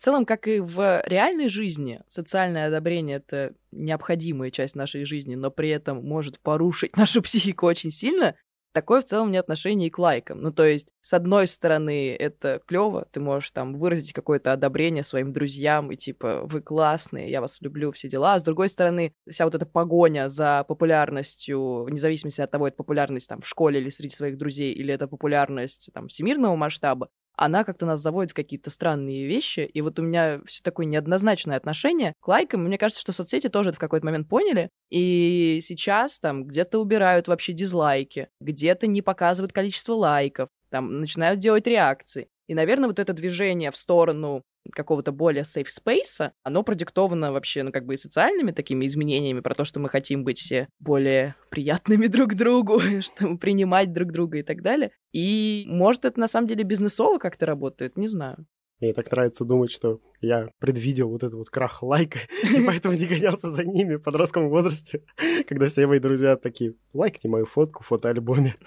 [0.04, 5.70] Целом, как и в реальной жизни, социальное одобрение— это необходимая часть нашей жизни, но при
[5.70, 8.36] этом может порушить нашу психику очень сильно,
[8.74, 10.42] такое в целом не отношение и к лайкам.
[10.42, 15.32] Ну, то есть, с одной стороны, это клево, ты можешь там выразить какое-то одобрение своим
[15.32, 18.34] друзьям и типа, вы классные, я вас люблю, все дела.
[18.34, 22.76] А с другой стороны, вся вот эта погоня за популярностью, вне зависимости от того, это
[22.76, 27.64] популярность там в школе или среди своих друзей, или это популярность там всемирного масштаба, она
[27.64, 32.14] как-то нас заводит в какие-то странные вещи, и вот у меня все такое неоднозначное отношение
[32.20, 32.64] к лайкам.
[32.64, 37.28] Мне кажется, что соцсети тоже это в какой-то момент поняли, и сейчас там где-то убирают
[37.28, 42.30] вообще дизлайки, где-то не показывают количество лайков, там начинают делать реакции.
[42.48, 47.72] И, наверное, вот это движение в сторону какого-то более safe space, оно продиктовано вообще, ну,
[47.72, 52.08] как бы и социальными такими изменениями про то, что мы хотим быть все более приятными
[52.08, 54.92] друг другу, чтобы принимать друг друга и так далее.
[55.12, 58.46] И может это на самом деле бизнесово как-то работает, не знаю.
[58.84, 63.06] Мне так нравится думать, что я предвидел вот этот вот крах лайка, и поэтому не
[63.06, 65.04] гонялся за ними в подростковом возрасте,
[65.48, 68.58] когда все мои друзья такие, лайкни мою фотку в фотоальбоме.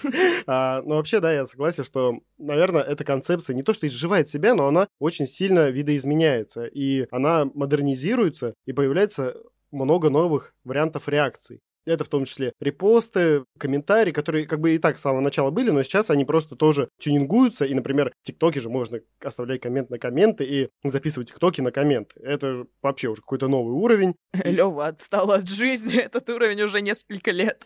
[0.47, 4.55] А, но вообще, да, я согласен, что, наверное, эта концепция не то, что изживает себя,
[4.55, 9.37] но она очень сильно видоизменяется, и она модернизируется, и появляется
[9.71, 11.61] много новых вариантов реакций.
[11.87, 15.71] Это в том числе репосты, комментарии, которые как бы и так с самого начала были,
[15.71, 17.65] но сейчас они просто тоже тюнингуются.
[17.65, 22.21] И, например, в ТикТоке же можно оставлять коммент на комменты и записывать ТикТоки на комменты.
[22.21, 24.15] Это вообще уже какой-то новый уровень.
[24.33, 27.65] Лева отстал от жизни, этот уровень уже несколько лет.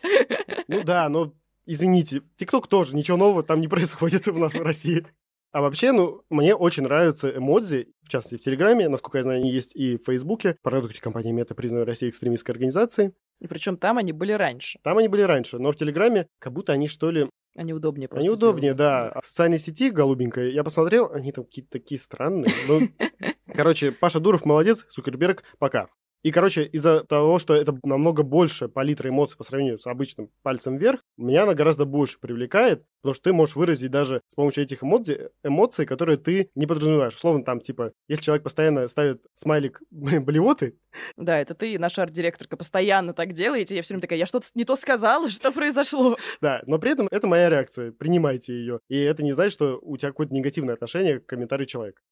[0.68, 1.32] Ну да, но
[1.66, 5.06] извините, ТикТок тоже ничего нового там не происходит у нас в России.
[5.52, 9.50] А вообще, ну, мне очень нравятся эмодзи, в частности, в Телеграме, насколько я знаю, они
[9.50, 10.56] есть и в Фейсбуке.
[10.62, 13.12] Продукты компании Мета признаны Россией экстремистской организацией.
[13.40, 14.78] И причем там они были раньше.
[14.84, 17.28] Там они были раньше, но в Телеграме как будто они, что ли...
[17.56, 18.78] Они удобнее просто Они удобнее, сделаны.
[18.78, 19.08] да.
[19.10, 22.52] А в социальной сети голубенькой я посмотрел, они там какие-то такие странные.
[22.68, 22.88] Ну,
[23.54, 25.88] короче, Паша Дуров молодец, Сукерберг, пока.
[26.22, 30.76] И, короче, из-за того, что это намного больше палитра эмоций по сравнению с обычным пальцем
[30.76, 34.82] вверх, меня она гораздо больше привлекает, потому что ты можешь выразить даже с помощью этих
[34.82, 37.14] эмоций, эмоций, которые ты не подразумеваешь.
[37.14, 40.76] Условно, там, типа, если человек постоянно ставит смайлик блевоты,
[41.16, 43.74] Да, это ты, наша арт-директорка, постоянно так делаете.
[43.74, 46.16] Я все время такая, я что-то не то сказала, что произошло?
[46.40, 48.80] да, но при этом это моя реакция, принимайте ее.
[48.88, 52.02] И это не значит, что у тебя какое-то негативное отношение к комментарию человека.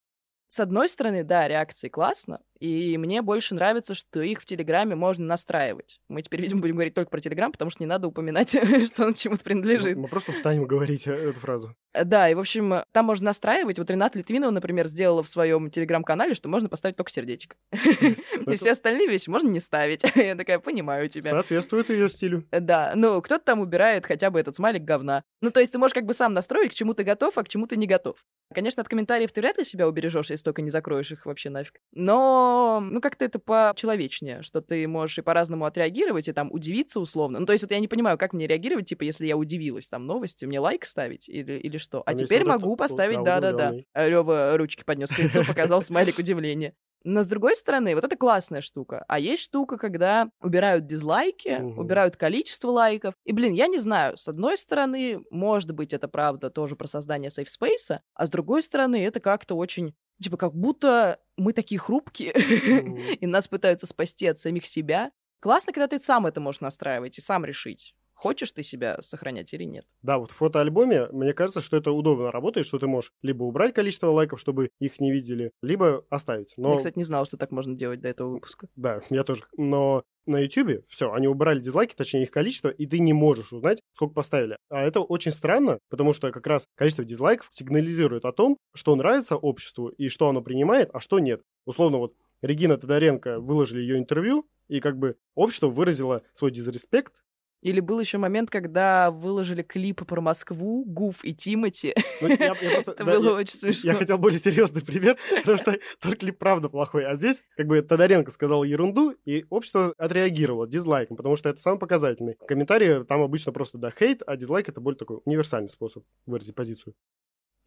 [0.51, 5.25] С одной стороны, да, реакции классно, и мне больше нравится, что их в Телеграме можно
[5.25, 6.01] настраивать.
[6.09, 8.51] Мы теперь, видимо, будем говорить только про Телеграм, потому что не надо упоминать,
[8.87, 9.97] что он чему-то принадлежит.
[9.97, 11.75] Мы просто устанем говорить э, эту фразу.
[11.93, 13.79] Э, Да, и, в общем, там можно настраивать.
[13.79, 17.57] Вот Ренат Литвинова, например, сделала в своем Телеграм-канале, что можно поставить только сердечко.
[17.73, 20.03] И все остальные вещи можно не ставить.
[20.17, 21.31] Я такая, понимаю тебя.
[21.31, 22.45] Соответствует ее стилю.
[22.51, 25.23] Да, ну, кто-то там убирает хотя бы этот смайлик говна.
[25.41, 27.49] Ну, то есть ты можешь как бы сам настроить, к чему ты готов, а к
[27.49, 28.17] чему ты не готов.
[28.55, 31.81] Конечно, от комментариев ты вряд ли себя убережешь, если только не закроешь их вообще нафиг.
[31.93, 32.48] Но,
[32.81, 37.41] ну, как-то это по-человечнее, что ты можешь и по-разному отреагировать, и там удивиться условно.
[37.41, 40.07] Ну, то есть вот я не понимаю, как мне реагировать, типа, если я удивилась там
[40.07, 42.03] новости, мне лайк ставить или, или что?
[42.07, 44.07] А есть теперь могу вот, поставить, да, да-да-да.
[44.09, 46.75] Лёва ручки поднес к лицу, показал смайлик удивления.
[47.05, 49.05] Но с другой стороны, вот это классная штука.
[49.09, 51.79] А есть штука, когда убирают дизлайки, Мгм.
[51.79, 53.15] убирают количество лайков.
[53.25, 57.31] И, блин, я не знаю, с одной стороны, может быть, это правда тоже про создание
[57.31, 59.95] сейфспейса, а с другой стороны, это как-то очень...
[60.21, 62.33] Типа, как будто мы такие хрупкие,
[63.21, 65.13] и нас пытаются спасти от самих себя.
[65.41, 69.65] Классно, когда ты сам это можешь настраивать и сам решить, хочешь ты себя сохранять или
[69.65, 69.87] нет.
[70.03, 73.75] Да, вот в фотоальбоме, мне кажется, что это удобно работает, что ты можешь либо убрать
[73.75, 76.53] количество лайков, чтобы их не видели, либо оставить.
[76.57, 78.69] Но, Я, кстати, не знала, что так можно делать до этого выпуска.
[78.75, 79.45] да, я тоже.
[79.57, 83.81] Но на YouTube все, они убрали дизлайки, точнее их количество, и ты не можешь узнать,
[83.95, 84.57] сколько поставили.
[84.69, 89.37] А это очень странно, потому что как раз количество дизлайков сигнализирует о том, что нравится
[89.37, 91.43] обществу и что оно принимает, а что нет.
[91.65, 97.13] Условно, вот Регина Тодоренко выложили ее интервью, и как бы общество выразило свой дизреспект
[97.61, 101.95] Или был еще момент, когда выложили клипы про Москву, Гуф и Тимати.
[102.21, 103.91] Ну, я- я просто- Это да, было я- очень смешно.
[103.93, 107.05] Я хотел более серьезный пример, потому что тот клип правда плохой.
[107.05, 111.79] А здесь как бы Тодоренко сказал ерунду, и общество отреагировало дизлайком, потому что это самый
[111.79, 112.37] показательный.
[112.47, 116.95] Комментарии там обычно просто да, хейт, а дизлайк это более такой универсальный способ выразить позицию.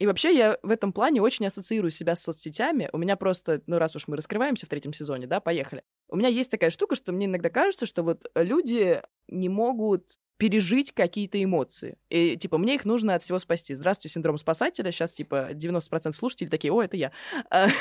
[0.01, 2.89] И вообще я в этом плане очень ассоциирую себя с соцсетями.
[2.91, 5.83] У меня просто, ну раз уж мы раскрываемся в третьем сезоне, да, поехали.
[6.09, 10.91] У меня есть такая штука, что мне иногда кажется, что вот люди не могут пережить
[10.91, 11.99] какие-то эмоции.
[12.09, 13.75] И, типа, мне их нужно от всего спасти.
[13.75, 14.91] Здравствуйте, синдром спасателя.
[14.91, 17.11] Сейчас, типа, 90% слушателей такие, о, это я.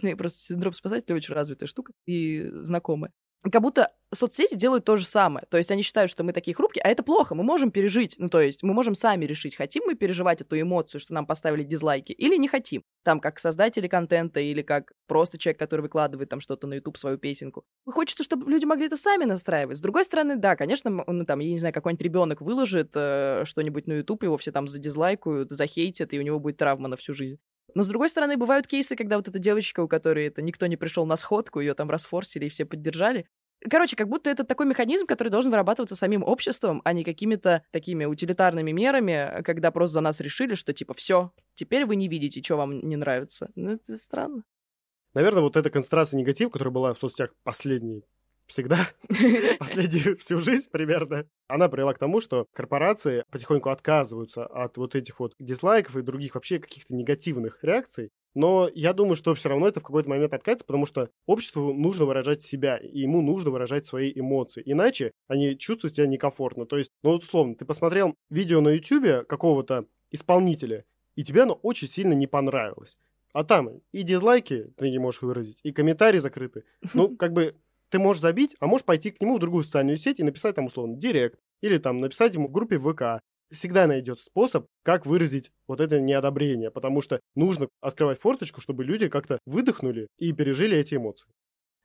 [0.00, 3.12] Ну, Просто синдром спасателя очень развитая штука и знакомая.
[3.42, 5.46] Как будто соцсети делают то же самое.
[5.50, 8.14] То есть они считают, что мы такие хрупкие, а это плохо, мы можем пережить.
[8.18, 11.62] Ну, то есть мы можем сами решить, хотим мы переживать эту эмоцию, что нам поставили
[11.62, 12.82] дизлайки, или не хотим.
[13.04, 17.18] Там, как создатели контента, или как просто человек, который выкладывает там что-то на YouTube, свою
[17.18, 17.64] песенку.
[17.86, 19.78] Хочется, чтобы люди могли это сами настраивать.
[19.78, 23.86] С другой стороны, да, конечно, ну, там, я не знаю, какой-нибудь ребенок выложит э, что-нибудь
[23.86, 27.38] на YouTube, его все там задизлайкают, захейтят, и у него будет травма на всю жизнь.
[27.74, 30.76] Но, с другой стороны, бывают кейсы, когда вот эта девочка, у которой это никто не
[30.76, 33.26] пришел на сходку, ее там расфорсили и все поддержали.
[33.68, 38.04] Короче, как будто это такой механизм, который должен вырабатываться самим обществом, а не какими-то такими
[38.04, 42.56] утилитарными мерами, когда просто за нас решили, что типа все, теперь вы не видите, что
[42.56, 43.50] вам не нравится.
[43.54, 44.44] Ну, это странно.
[45.14, 48.02] Наверное, вот эта концентрация негатива, которая была в соцсетях последние
[48.46, 48.88] всегда,
[49.58, 55.20] последнюю всю жизнь примерно, она привела к тому, что корпорации потихоньку отказываются от вот этих
[55.20, 58.10] вот дизлайков и других вообще каких-то негативных реакций.
[58.34, 62.04] Но я думаю, что все равно это в какой-то момент откатится, потому что обществу нужно
[62.04, 64.62] выражать себя, и ему нужно выражать свои эмоции.
[64.66, 66.66] Иначе они чувствуют себя некомфортно.
[66.66, 71.54] То есть, ну, вот условно, ты посмотрел видео на YouTube какого-то исполнителя, и тебе оно
[71.54, 72.98] очень сильно не понравилось.
[73.32, 76.64] А там и дизлайки ты не можешь выразить, и комментарии закрыты.
[76.94, 77.54] Ну, как бы
[77.90, 80.66] ты можешь забить, а можешь пойти к нему в другую социальную сеть и написать там
[80.66, 83.20] условно директ, или там написать ему в группе ВК.
[83.52, 89.08] Всегда найдет способ, как выразить вот это неодобрение, потому что нужно открывать форточку, чтобы люди
[89.08, 91.30] как-то выдохнули и пережили эти эмоции.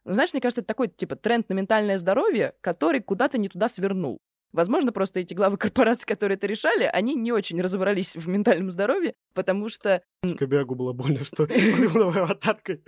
[0.04, 3.68] Ну, знаешь, мне кажется, это такой, типа, тренд на ментальное здоровье, который куда-то не туда
[3.68, 4.18] свернул.
[4.54, 9.14] Возможно, просто эти главы корпораций, которые это решали, они не очень разобрались в ментальном здоровье,
[9.34, 10.02] потому что...
[10.38, 11.48] Кобягу было больно, что
[11.94, 12.84] новой аватаркой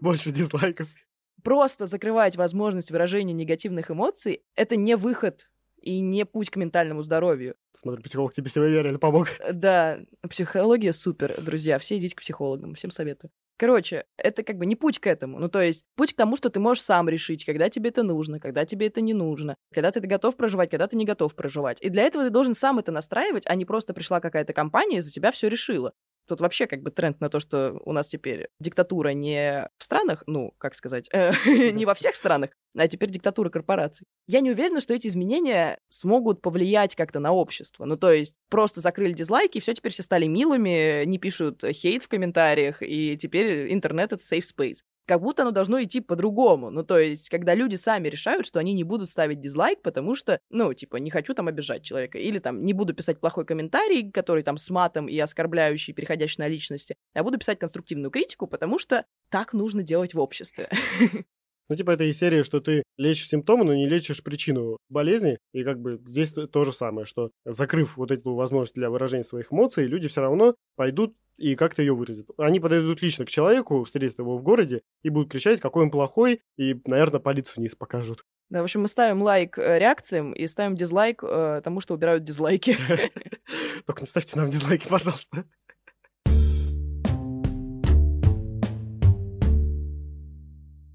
[0.00, 0.88] больше дизлайков.
[1.44, 5.46] Просто закрывать возможность выражения негативных эмоций— это не выход
[5.82, 7.54] и не путь к ментальному здоровью.
[7.74, 9.28] Смотри, психолог тебе сегодня реально помог.
[9.52, 11.78] Да, психология супер, друзья.
[11.78, 13.30] Все идите к психологам, всем советую.
[13.58, 15.38] Короче, это как бы не путь к этому.
[15.38, 18.40] Ну, то есть путь к тому, что ты можешь сам решить, когда тебе это нужно,
[18.40, 21.80] когда тебе это не нужно, когда ты это готов проживать, когда ты не готов проживать.
[21.82, 25.02] И для этого ты должен сам это настраивать, а не просто пришла какая-то компания и
[25.02, 25.92] за тебя все решила.
[26.26, 30.22] Тут вообще как бы тренд на то, что у нас теперь диктатура не в странах,
[30.26, 31.32] ну, как сказать, э,
[31.72, 34.06] не во всех странах, а теперь диктатура корпораций.
[34.26, 37.84] Я не уверена, что эти изменения смогут повлиять как-то на общество.
[37.84, 42.02] Ну, то есть просто закрыли дизлайки, и все, теперь все стали милыми, не пишут хейт
[42.02, 46.70] в комментариях, и теперь интернет— это safe space как будто оно должно идти по-другому.
[46.70, 50.40] Ну, то есть, когда люди сами решают, что они не будут ставить дизлайк, потому что,
[50.50, 54.42] ну, типа, не хочу там обижать человека, или там не буду писать плохой комментарий, который
[54.42, 59.04] там с матом и оскорбляющий, переходящий на личности, а буду писать конструктивную критику, потому что
[59.30, 60.68] так нужно делать в обществе.
[61.70, 65.38] Ну, типа, это из серии, что ты лечишь симптомы, но не лечишь причину болезни.
[65.52, 69.50] И как бы здесь то же самое, что закрыв вот эту возможность для выражения своих
[69.50, 72.28] эмоций, люди все равно пойдут и как-то ее выразят.
[72.38, 76.42] Они подойдут лично к человеку, встретят его в городе и будут кричать, какой он плохой,
[76.56, 78.24] и, наверное, палец вниз покажут.
[78.50, 82.24] Да, в общем, мы ставим лайк э, реакциям и ставим дизлайк э, тому, что убирают
[82.24, 82.76] дизлайки.
[83.86, 85.44] Только не ставьте нам дизлайки, пожалуйста.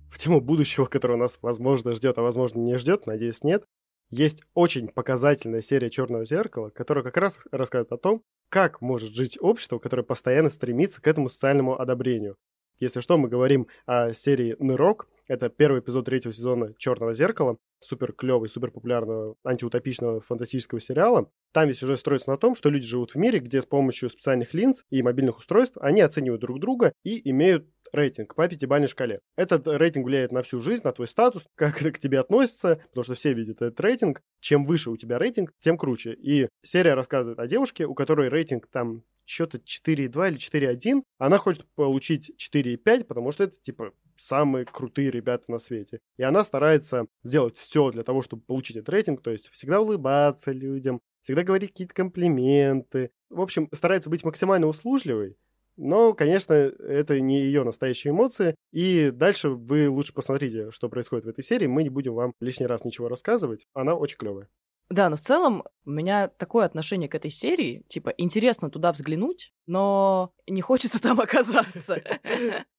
[0.09, 3.63] В тему будущего, которое нас, возможно, ждет, а возможно, не ждет, надеюсь, нет,
[4.09, 9.37] есть очень показательная серия Черного зеркала, которая как раз рассказывает о том, как может жить
[9.39, 12.35] общество, которое постоянно стремится к этому социальному одобрению.
[12.79, 15.07] Если что, мы говорим о серии «Нырок».
[15.27, 21.29] Это первый эпизод третьего сезона «Черного зеркала», супер клевый, супер популярного антиутопичного фантастического сериала.
[21.51, 24.53] Там весь сюжет строится на том, что люди живут в мире, где с помощью специальных
[24.53, 29.21] линз и мобильных устройств они оценивают друг друга и имеют рейтинг по пятибалльной шкале.
[29.35, 33.03] Этот рейтинг влияет на всю жизнь, на твой статус, как это к тебе относится, потому
[33.03, 34.21] что все видят этот рейтинг.
[34.39, 36.13] Чем выше у тебя рейтинг, тем круче.
[36.13, 41.03] И серия рассказывает о девушке, у которой рейтинг там что-то 4,2 или 4,1.
[41.17, 45.99] Она хочет получить 4,5, потому что это, типа, самые крутые ребята на свете.
[46.17, 50.51] И она старается сделать все для того, чтобы получить этот рейтинг, то есть всегда улыбаться
[50.51, 53.11] людям, всегда говорить какие-то комплименты.
[53.29, 55.37] В общем, старается быть максимально услужливой,
[55.79, 58.55] но, конечно, это не ее настоящие эмоции.
[58.71, 61.67] И дальше вы лучше посмотрите, что происходит в этой серии.
[61.67, 63.65] Мы не будем вам лишний раз ничего рассказывать.
[63.73, 64.49] Она очень клевая.
[64.89, 69.53] Да, но в целом у меня такое отношение к этой серии, типа, интересно туда взглянуть,
[69.67, 72.03] но не хочется там оказаться.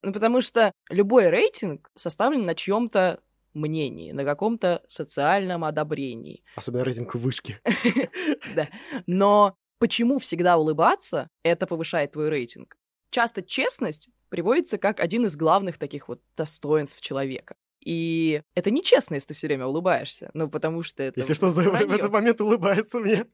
[0.02, 3.20] Ну, потому что любой рейтинг составлен на чьем-то
[3.52, 6.42] мнении, на каком-то социальном одобрении.
[6.56, 7.60] Особенно рейтинг вышки.
[8.56, 8.68] Да.
[9.06, 12.76] Но почему всегда улыбаться, это повышает твой рейтинг
[13.11, 17.57] часто честность приводится как один из главных таких вот достоинств человека.
[17.85, 20.31] И это нечестно, если ты все время улыбаешься.
[20.35, 21.18] Ну, потому что это...
[21.18, 23.27] Если что, в этот момент улыбается мне.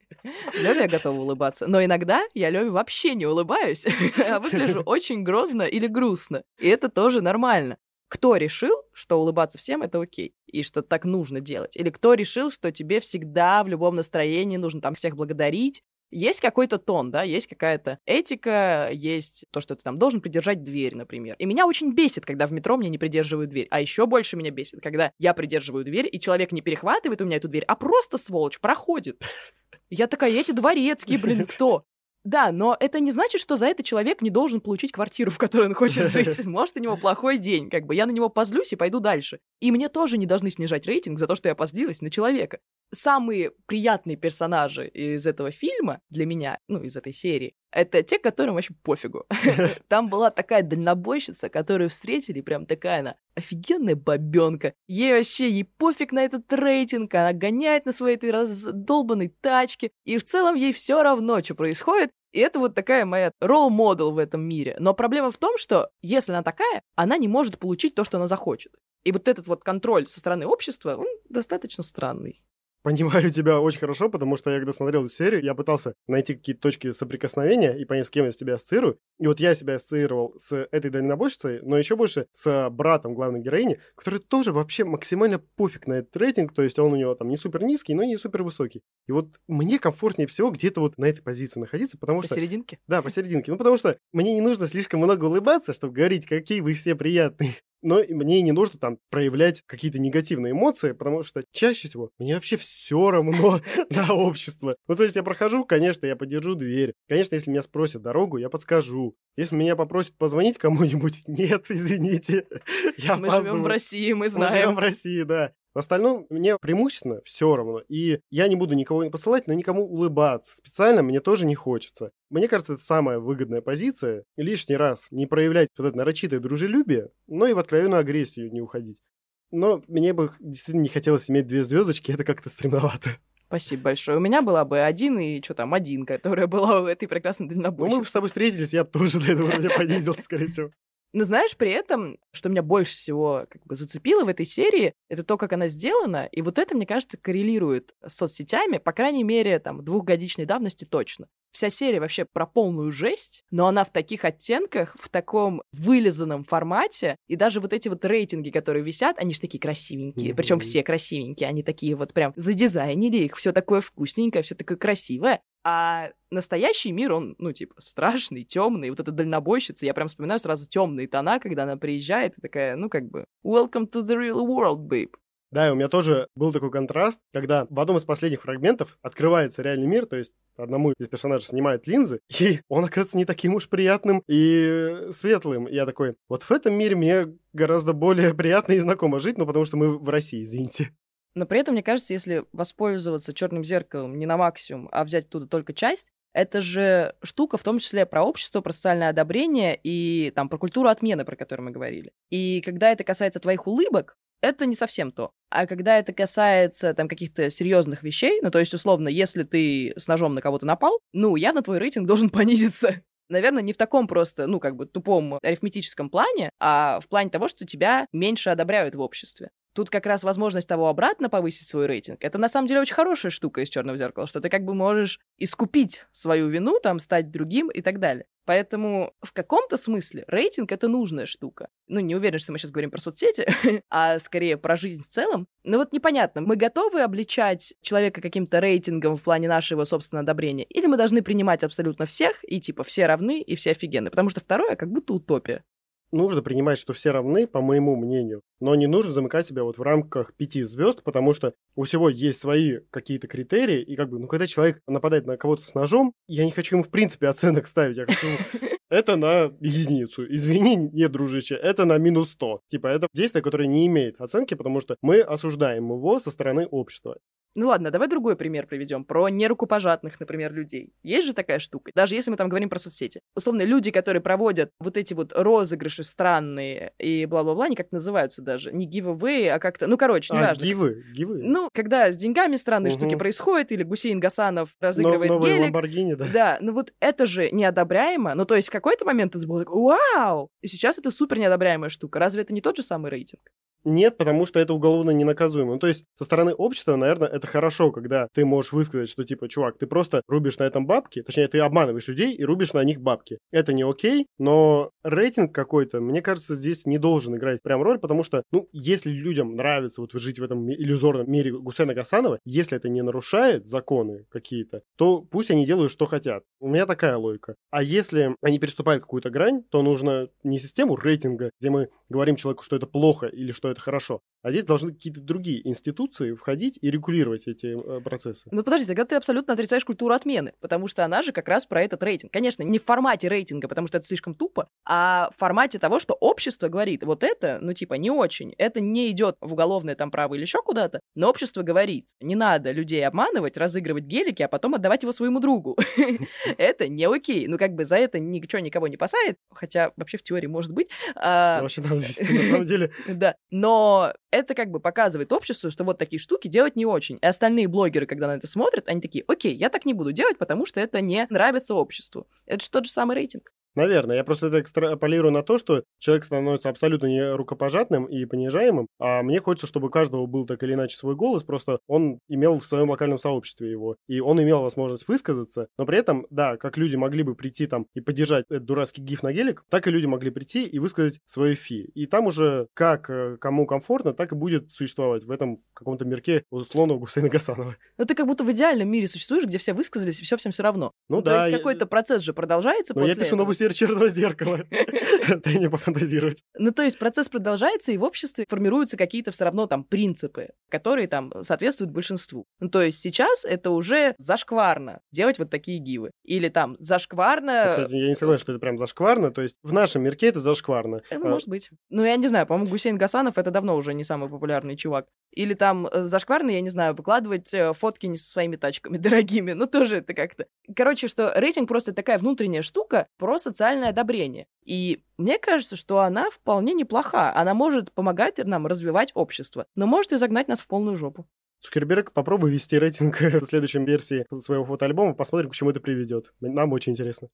[0.62, 1.67] Лёве готова улыбаться.
[1.67, 3.87] Но иногда я Лёве вообще не улыбаюсь,
[4.29, 6.45] а выгляжу очень грозно или грустно.
[6.59, 7.79] И это тоже нормально.
[8.09, 11.77] Кто решил, что улыбаться всем это окей, и что так нужно делать?
[11.77, 16.79] Или кто решил, что тебе всегда в любом настроении нужно там всех благодарить, есть какой-то
[16.79, 21.37] тон, да, есть какая-то этика, есть то, что ты там должен придержать дверь, например.
[21.38, 23.66] И меня очень бесит, когда в метро мне не придерживают дверь.
[23.71, 27.37] А еще больше меня бесит, когда я придерживаю дверь, и человек не перехватывает у меня
[27.37, 29.23] эту дверь, а просто, сволочь, проходит.
[29.90, 31.85] Я такая, эти дворецкие, блин, кто?
[32.27, 35.69] Да, но это не значит, что за это человек не должен получить квартиру, в которой
[35.69, 36.45] он хочет жить.
[36.45, 39.38] Может, у него плохой день, как бы я на него позлюсь и пойду дальше.
[39.61, 42.59] И мне тоже не должны снижать рейтинг за то, что я позлилась на человека
[42.92, 48.55] самые приятные персонажи из этого фильма для меня, ну, из этой серии, это те, которым
[48.55, 49.27] вообще пофигу.
[49.88, 54.72] Там была такая дальнобойщица, которую встретили, прям такая она офигенная бабенка.
[54.88, 60.16] Ей вообще, ей пофиг на этот рейтинг, она гоняет на своей этой раздолбанной тачке, и
[60.16, 64.42] в целом ей все равно, что происходит, и это вот такая моя ролл-модел в этом
[64.42, 64.77] мире.
[64.79, 68.27] Но проблема в том, что если она такая, она не может получить то, что она
[68.27, 68.72] захочет.
[69.05, 72.43] И вот этот вот контроль со стороны общества, он достаточно странный.
[72.87, 76.62] Понимаю тебя очень хорошо, потому что я когда смотрел эту серию, я пытался найти какие-то
[76.62, 79.01] точки соприкосновения и понять, с кем я себя ассоциирую.
[79.18, 83.80] И вот я себя ассоциировал с этой дальнобойщицей, но еще больше с братом главной героини,
[83.97, 87.37] который тоже вообще максимально пофиг на этот рейтинг, то есть он у него там не
[87.37, 88.82] супер низкий, но не супер высокий.
[89.09, 92.28] И вот мне комфортнее всего где-то вот на этой позиции находиться, потому что...
[92.28, 92.78] Посерединке?
[92.87, 93.51] Да, посерединке.
[93.51, 97.57] Ну, потому что мне не нужно слишком много улыбаться, чтобы говорить, какие вы все приятные
[97.87, 102.57] но мне не нужно там проявлять какие-то негативные эмоции, потому что чаще всего мне вообще
[102.57, 103.61] все равно
[103.91, 104.76] на общество.
[104.89, 106.95] Ну, то есть я прохожу, конечно, я подержу дверь.
[107.09, 109.14] Конечно, если меня спросят дорогу, я подскажу.
[109.37, 112.47] Если меня попросят позвонить кому-нибудь, нет, извините,
[112.99, 114.53] я Мы живем в России, мы знаем.
[114.53, 115.53] Мы живем в России, да.
[115.77, 117.83] В остальном мне преимущественно все равно.
[117.87, 120.57] И я не буду никого не посылать, но никому улыбаться.
[120.57, 122.12] Специально мне тоже не хочется.
[122.31, 124.24] Мне кажется, это самая выгодная позиция.
[124.39, 129.03] Лишний раз не проявлять вот это нарочитое дружелюбие, но и в откровенную агрессию не уходить.
[129.51, 133.11] Но мне бы действительно не хотелось иметь две звездочки, это как-то стремновато.
[133.49, 134.16] Спасибо большое.
[134.16, 137.91] У меня была бы один и что там, один, которая была у этой прекрасной дальнобойщицы.
[137.91, 140.70] Ну, мы бы с тобой встретились, я бы тоже до этого уровня понизился, скорее всего.
[141.17, 145.25] Но знаешь, при этом, что меня больше всего как бы зацепило в этой серии, это
[145.25, 149.59] то, как она сделана, и вот это, мне кажется, коррелирует с соцсетями, по крайней мере,
[149.59, 151.27] там, двухгодичной давности точно.
[151.53, 157.17] Вся серия вообще про полную жесть, но она в таких оттенках, в таком вылизанном формате,
[157.29, 160.37] и даже вот эти вот рейтинги, которые висят, они же такие красивенькие, mm-hmm.
[160.37, 165.41] причем все красивенькие, они такие вот прям задизайнили их, все такое вкусненькое, все такое красивое,
[165.69, 168.91] а настоящий мир, он, ну, типа, страшный, темный.
[168.91, 172.89] Вот эта дальнобойщица, я прям вспоминаю сразу темные тона, когда она приезжает и такая, ну,
[172.89, 175.11] как бы, welcome to the real world, babe.
[175.51, 179.61] Да, и у меня тоже был такой контраст, когда в одном из последних фрагментов открывается
[179.62, 183.69] реальный мир, то есть одному из персонажей снимают линзы, и он оказывается не таким уж
[183.69, 185.67] приятным и светлым.
[185.67, 189.47] И я такой, вот в этом мире мне гораздо более приятно и знакомо жить, ну
[189.47, 190.93] потому что мы в России, извините.
[191.37, 195.47] Но при этом, мне кажется, если воспользоваться черным зеркалом не на максимум, а взять оттуда
[195.47, 200.49] только часть, это же штука в том числе про общество, про социальное одобрение и там
[200.49, 202.12] про культуру отмены, про которую мы говорили.
[202.30, 205.30] И когда это касается твоих улыбок, это не совсем то.
[205.51, 210.09] А когда это касается там каких-то серьезных вещей, ну то есть условно, если ты с
[210.09, 213.03] ножом на кого-то напал, ну явно твой рейтинг должен понизиться.
[213.28, 217.49] Наверное, не в таком просто, ну, как бы тупом арифметическом плане, а в плане того,
[217.49, 219.51] что тебя меньше одобряют в обществе.
[219.77, 222.24] Тут как раз возможность того обратно повысить свой рейтинг.
[222.24, 225.20] Это на самом деле очень хорошая штука из черного зеркала, что ты как бы можешь
[225.37, 228.24] искупить свою вину, там, стать другим и так далее.
[228.47, 231.68] Поэтому в каком-то смысле рейтинг— это нужная штука.
[231.89, 233.47] Ну, не уверен, что мы сейчас говорим про соцсети,
[233.91, 235.47] а скорее про жизнь в целом.
[235.62, 240.64] Но вот непонятно, мы готовы обличать человека каким-то рейтингом в плане нашего собственного одобрения?
[240.64, 244.09] Или мы должны принимать абсолютно всех, и типа все равны, и все офигенны?
[244.09, 245.64] Потому что второе как будто утопия
[246.12, 249.82] нужно принимать, что все равны, по моему мнению, но не нужно замыкать себя вот в
[249.82, 254.26] рамках пяти звезд, потому что у всего есть свои какие-то критерии, и как бы, ну,
[254.26, 257.96] когда человек нападает на кого-то с ножом, я не хочу ему, в принципе, оценок ставить,
[257.96, 258.26] я хочу
[258.90, 260.32] это на единицу.
[260.32, 262.61] Извини, нет, дружище, это на минус 100.
[262.68, 267.16] Типа, это действие, которое не имеет оценки, потому что мы осуждаем его со стороны общества.
[267.57, 269.04] Ну ладно, давай другой пример приведем.
[269.04, 270.92] Про нерукопожатных, например, людей.
[271.02, 271.90] Есть же такая штука.
[271.94, 273.22] Даже если мы там говорим про соцсети.
[273.34, 278.72] Условно, люди, которые проводят вот эти вот розыгрыши странные и бла-бла-бла, они как называются даже.
[278.72, 279.86] Не giveaway, а как-то...
[279.86, 280.62] Ну, короче, не а, важно.
[280.62, 281.40] гивы, гивы.
[281.42, 283.00] Ну, когда с деньгами странные угу.
[283.00, 285.62] штуки происходят, или Гусейн Гасанов разыгрывает Но, гелик.
[285.62, 286.26] Ламборгини, да.
[286.32, 288.34] Да, ну вот это же неодобряемо.
[288.34, 290.50] Ну, то есть в какой-то момент это было так, вау!
[290.61, 292.18] И сейчас это супер неодобряемая штука.
[292.18, 293.40] Разве это не тот же самый рейтинг?
[293.87, 295.74] Нет, потому что это уголовно ненаказуемо.
[295.74, 299.49] Ну, то есть, со стороны общества, наверное, это хорошо, когда ты можешь высказать, что, типа,
[299.49, 303.01] чувак, ты просто рубишь на этом бабки, точнее, ты обманываешь людей и рубишь на них
[303.01, 303.39] бабки.
[303.53, 308.24] Это не окей, но рейтинг какой-то, мне кажется, здесь не должен играть прям роль, потому
[308.24, 312.89] что, ну, если людям нравится вот жить в этом иллюзорном мире Гусейна Гасанова, если это
[312.89, 316.43] не нарушает законы какие-то, то пусть они делают, что хотят.
[316.59, 317.55] У меня такая логика.
[317.70, 322.64] А если они переступают какую-то грань, то нужно не систему рейтинга, где мы говорим человеку,
[322.64, 324.22] что это плохо или что это это хорошо.
[324.47, 328.49] А здесь должны какие-то другие институции входить и регулировать эти э, процессы.
[328.53, 331.82] Ну подожди, тогда ты абсолютно отрицаешь культуру отмены, потому что она же как раз про
[331.82, 332.32] этот рейтинг.
[332.32, 336.14] Конечно, не в формате рейтинга, потому что это слишком тупо, а в формате того, что
[336.14, 340.34] общество говорит, вот это, ну типа, не очень, это не идет в уголовное там право
[340.34, 345.03] или еще куда-то, но общество говорит, не надо людей обманывать, разыгрывать гелики, а потом отдавать
[345.03, 345.76] его своему другу.
[346.57, 347.49] Это не окей.
[347.49, 350.88] Ну как бы за это ничего никого не посадит, хотя вообще в теории может быть.
[351.16, 352.92] А вообще надо на самом деле.
[353.09, 357.18] Да, но это как бы показывает обществу, что вот такие штуки делать не очень.
[357.20, 360.39] И остальные блогеры, когда на это смотрят, они такие, окей, я так не буду делать,
[360.39, 362.26] потому что это не нравится обществу.
[362.47, 363.53] Это же тот же самый рейтинг.
[363.77, 364.16] Наверное.
[364.16, 369.22] Я просто это экстраполирую на то, что человек становится абсолютно не рукопожатным и понижаемым, а
[369.22, 372.66] мне хочется, чтобы у каждого был так или иначе свой голос, просто он имел в
[372.66, 376.97] своем локальном сообществе его, и он имел возможность высказаться, но при этом, да, как люди
[376.97, 380.31] могли бы прийти там и поддержать этот дурацкий гиф на гелик, так и люди могли
[380.31, 381.91] прийти и высказать свое фи.
[381.95, 386.45] И там уже как э, кому комфортно, так и будет существовать в этом каком-то мирке
[386.51, 387.77] условного Гусейна Гасанова.
[387.99, 390.62] Ну ты как будто в идеальном мире существуешь, где все высказались, и все всем все
[390.62, 390.93] равно.
[391.09, 391.31] Ну, Ну, да.
[391.31, 393.39] То есть я- какой-то процесс же продолжается Но после я пишу этого.
[393.41, 394.61] новую серию «Черного зеркала».
[395.45, 396.43] Дай мне пофантазировать.
[396.59, 401.09] Ну, то есть процесс продолжается, и в обществе формируются какие-то все равно там принципы, которые
[401.09, 402.47] там соответствуют большинству.
[402.61, 406.11] Ну, то есть сейчас это уже зашкварно делать вот такие гивы.
[406.25, 407.69] Или там зашкварно...
[407.71, 409.31] Кстати, я не согласен, что это прям зашкварно.
[409.31, 411.03] То есть в нашем мирке это зашкварно.
[411.11, 411.71] Э, А, Ну, может быть.
[411.91, 415.07] Ну, я не знаю, по-моему, Гусейн Гасанов это давно уже не самый популярный чувак.
[415.33, 419.53] Или там э, зашкварно, я не знаю, выкладывать э, фотки не со своими тачками дорогими.
[419.53, 420.47] Ну, тоже это как-то.
[420.75, 424.46] Короче, что рейтинг просто такая внутренняя штука про социальное одобрение.
[424.64, 427.34] И мне кажется, что она вполне неплоха.
[427.34, 431.26] Она может помогать нам развивать общество, но может и загнать нас в полную жопу.
[431.61, 436.34] Цукерберг, попробуй вести рейтинг в следующем версии своего фотоальбома, посмотрим, к чему это приведет.
[436.40, 437.28] Нам очень интересно.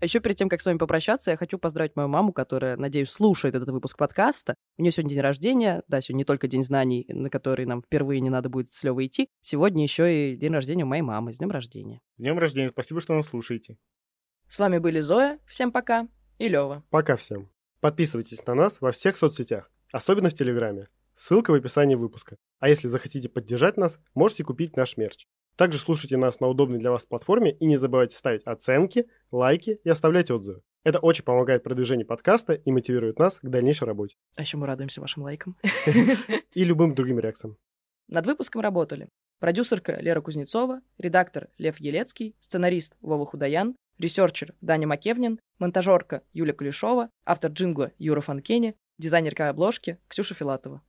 [0.00, 3.10] А еще перед тем, как с вами попрощаться, я хочу поздравить мою маму, которая, надеюсь,
[3.10, 4.54] слушает этот выпуск подкаста.
[4.78, 5.82] У нее сегодня день рождения.
[5.88, 9.06] Да, сегодня не только день знаний, на который нам впервые не надо будет с Левой
[9.06, 9.28] идти.
[9.42, 11.34] Сегодня еще и день рождения у моей мамы.
[11.34, 12.00] С днем рождения.
[12.16, 13.76] Днем рождения, спасибо, что нас слушаете.
[14.48, 15.38] С вами были Зоя.
[15.46, 16.08] Всем пока.
[16.38, 16.82] И Лева.
[16.88, 17.50] Пока всем.
[17.80, 20.88] Подписывайтесь на нас во всех соцсетях, особенно в Телеграме.
[21.14, 22.38] Ссылка в описании выпуска.
[22.58, 25.26] А если захотите поддержать нас, можете купить наш мерч.
[25.60, 29.90] Также слушайте нас на удобной для вас платформе и не забывайте ставить оценки, лайки и
[29.90, 30.62] оставлять отзывы.
[30.84, 34.16] Это очень помогает продвижению подкаста и мотивирует нас к дальнейшей работе.
[34.36, 35.58] А еще мы радуемся вашим лайкам.
[36.54, 37.58] И любым другим реакциям.
[38.08, 45.40] Над выпуском работали продюсерка Лера Кузнецова, редактор Лев Елецкий, сценарист Вова Худаян, ресерчер Даня Макевнин,
[45.58, 50.80] монтажерка Юля Кулешова, автор джингла Юра Фанкени, дизайнерка обложки Ксюша Филатова.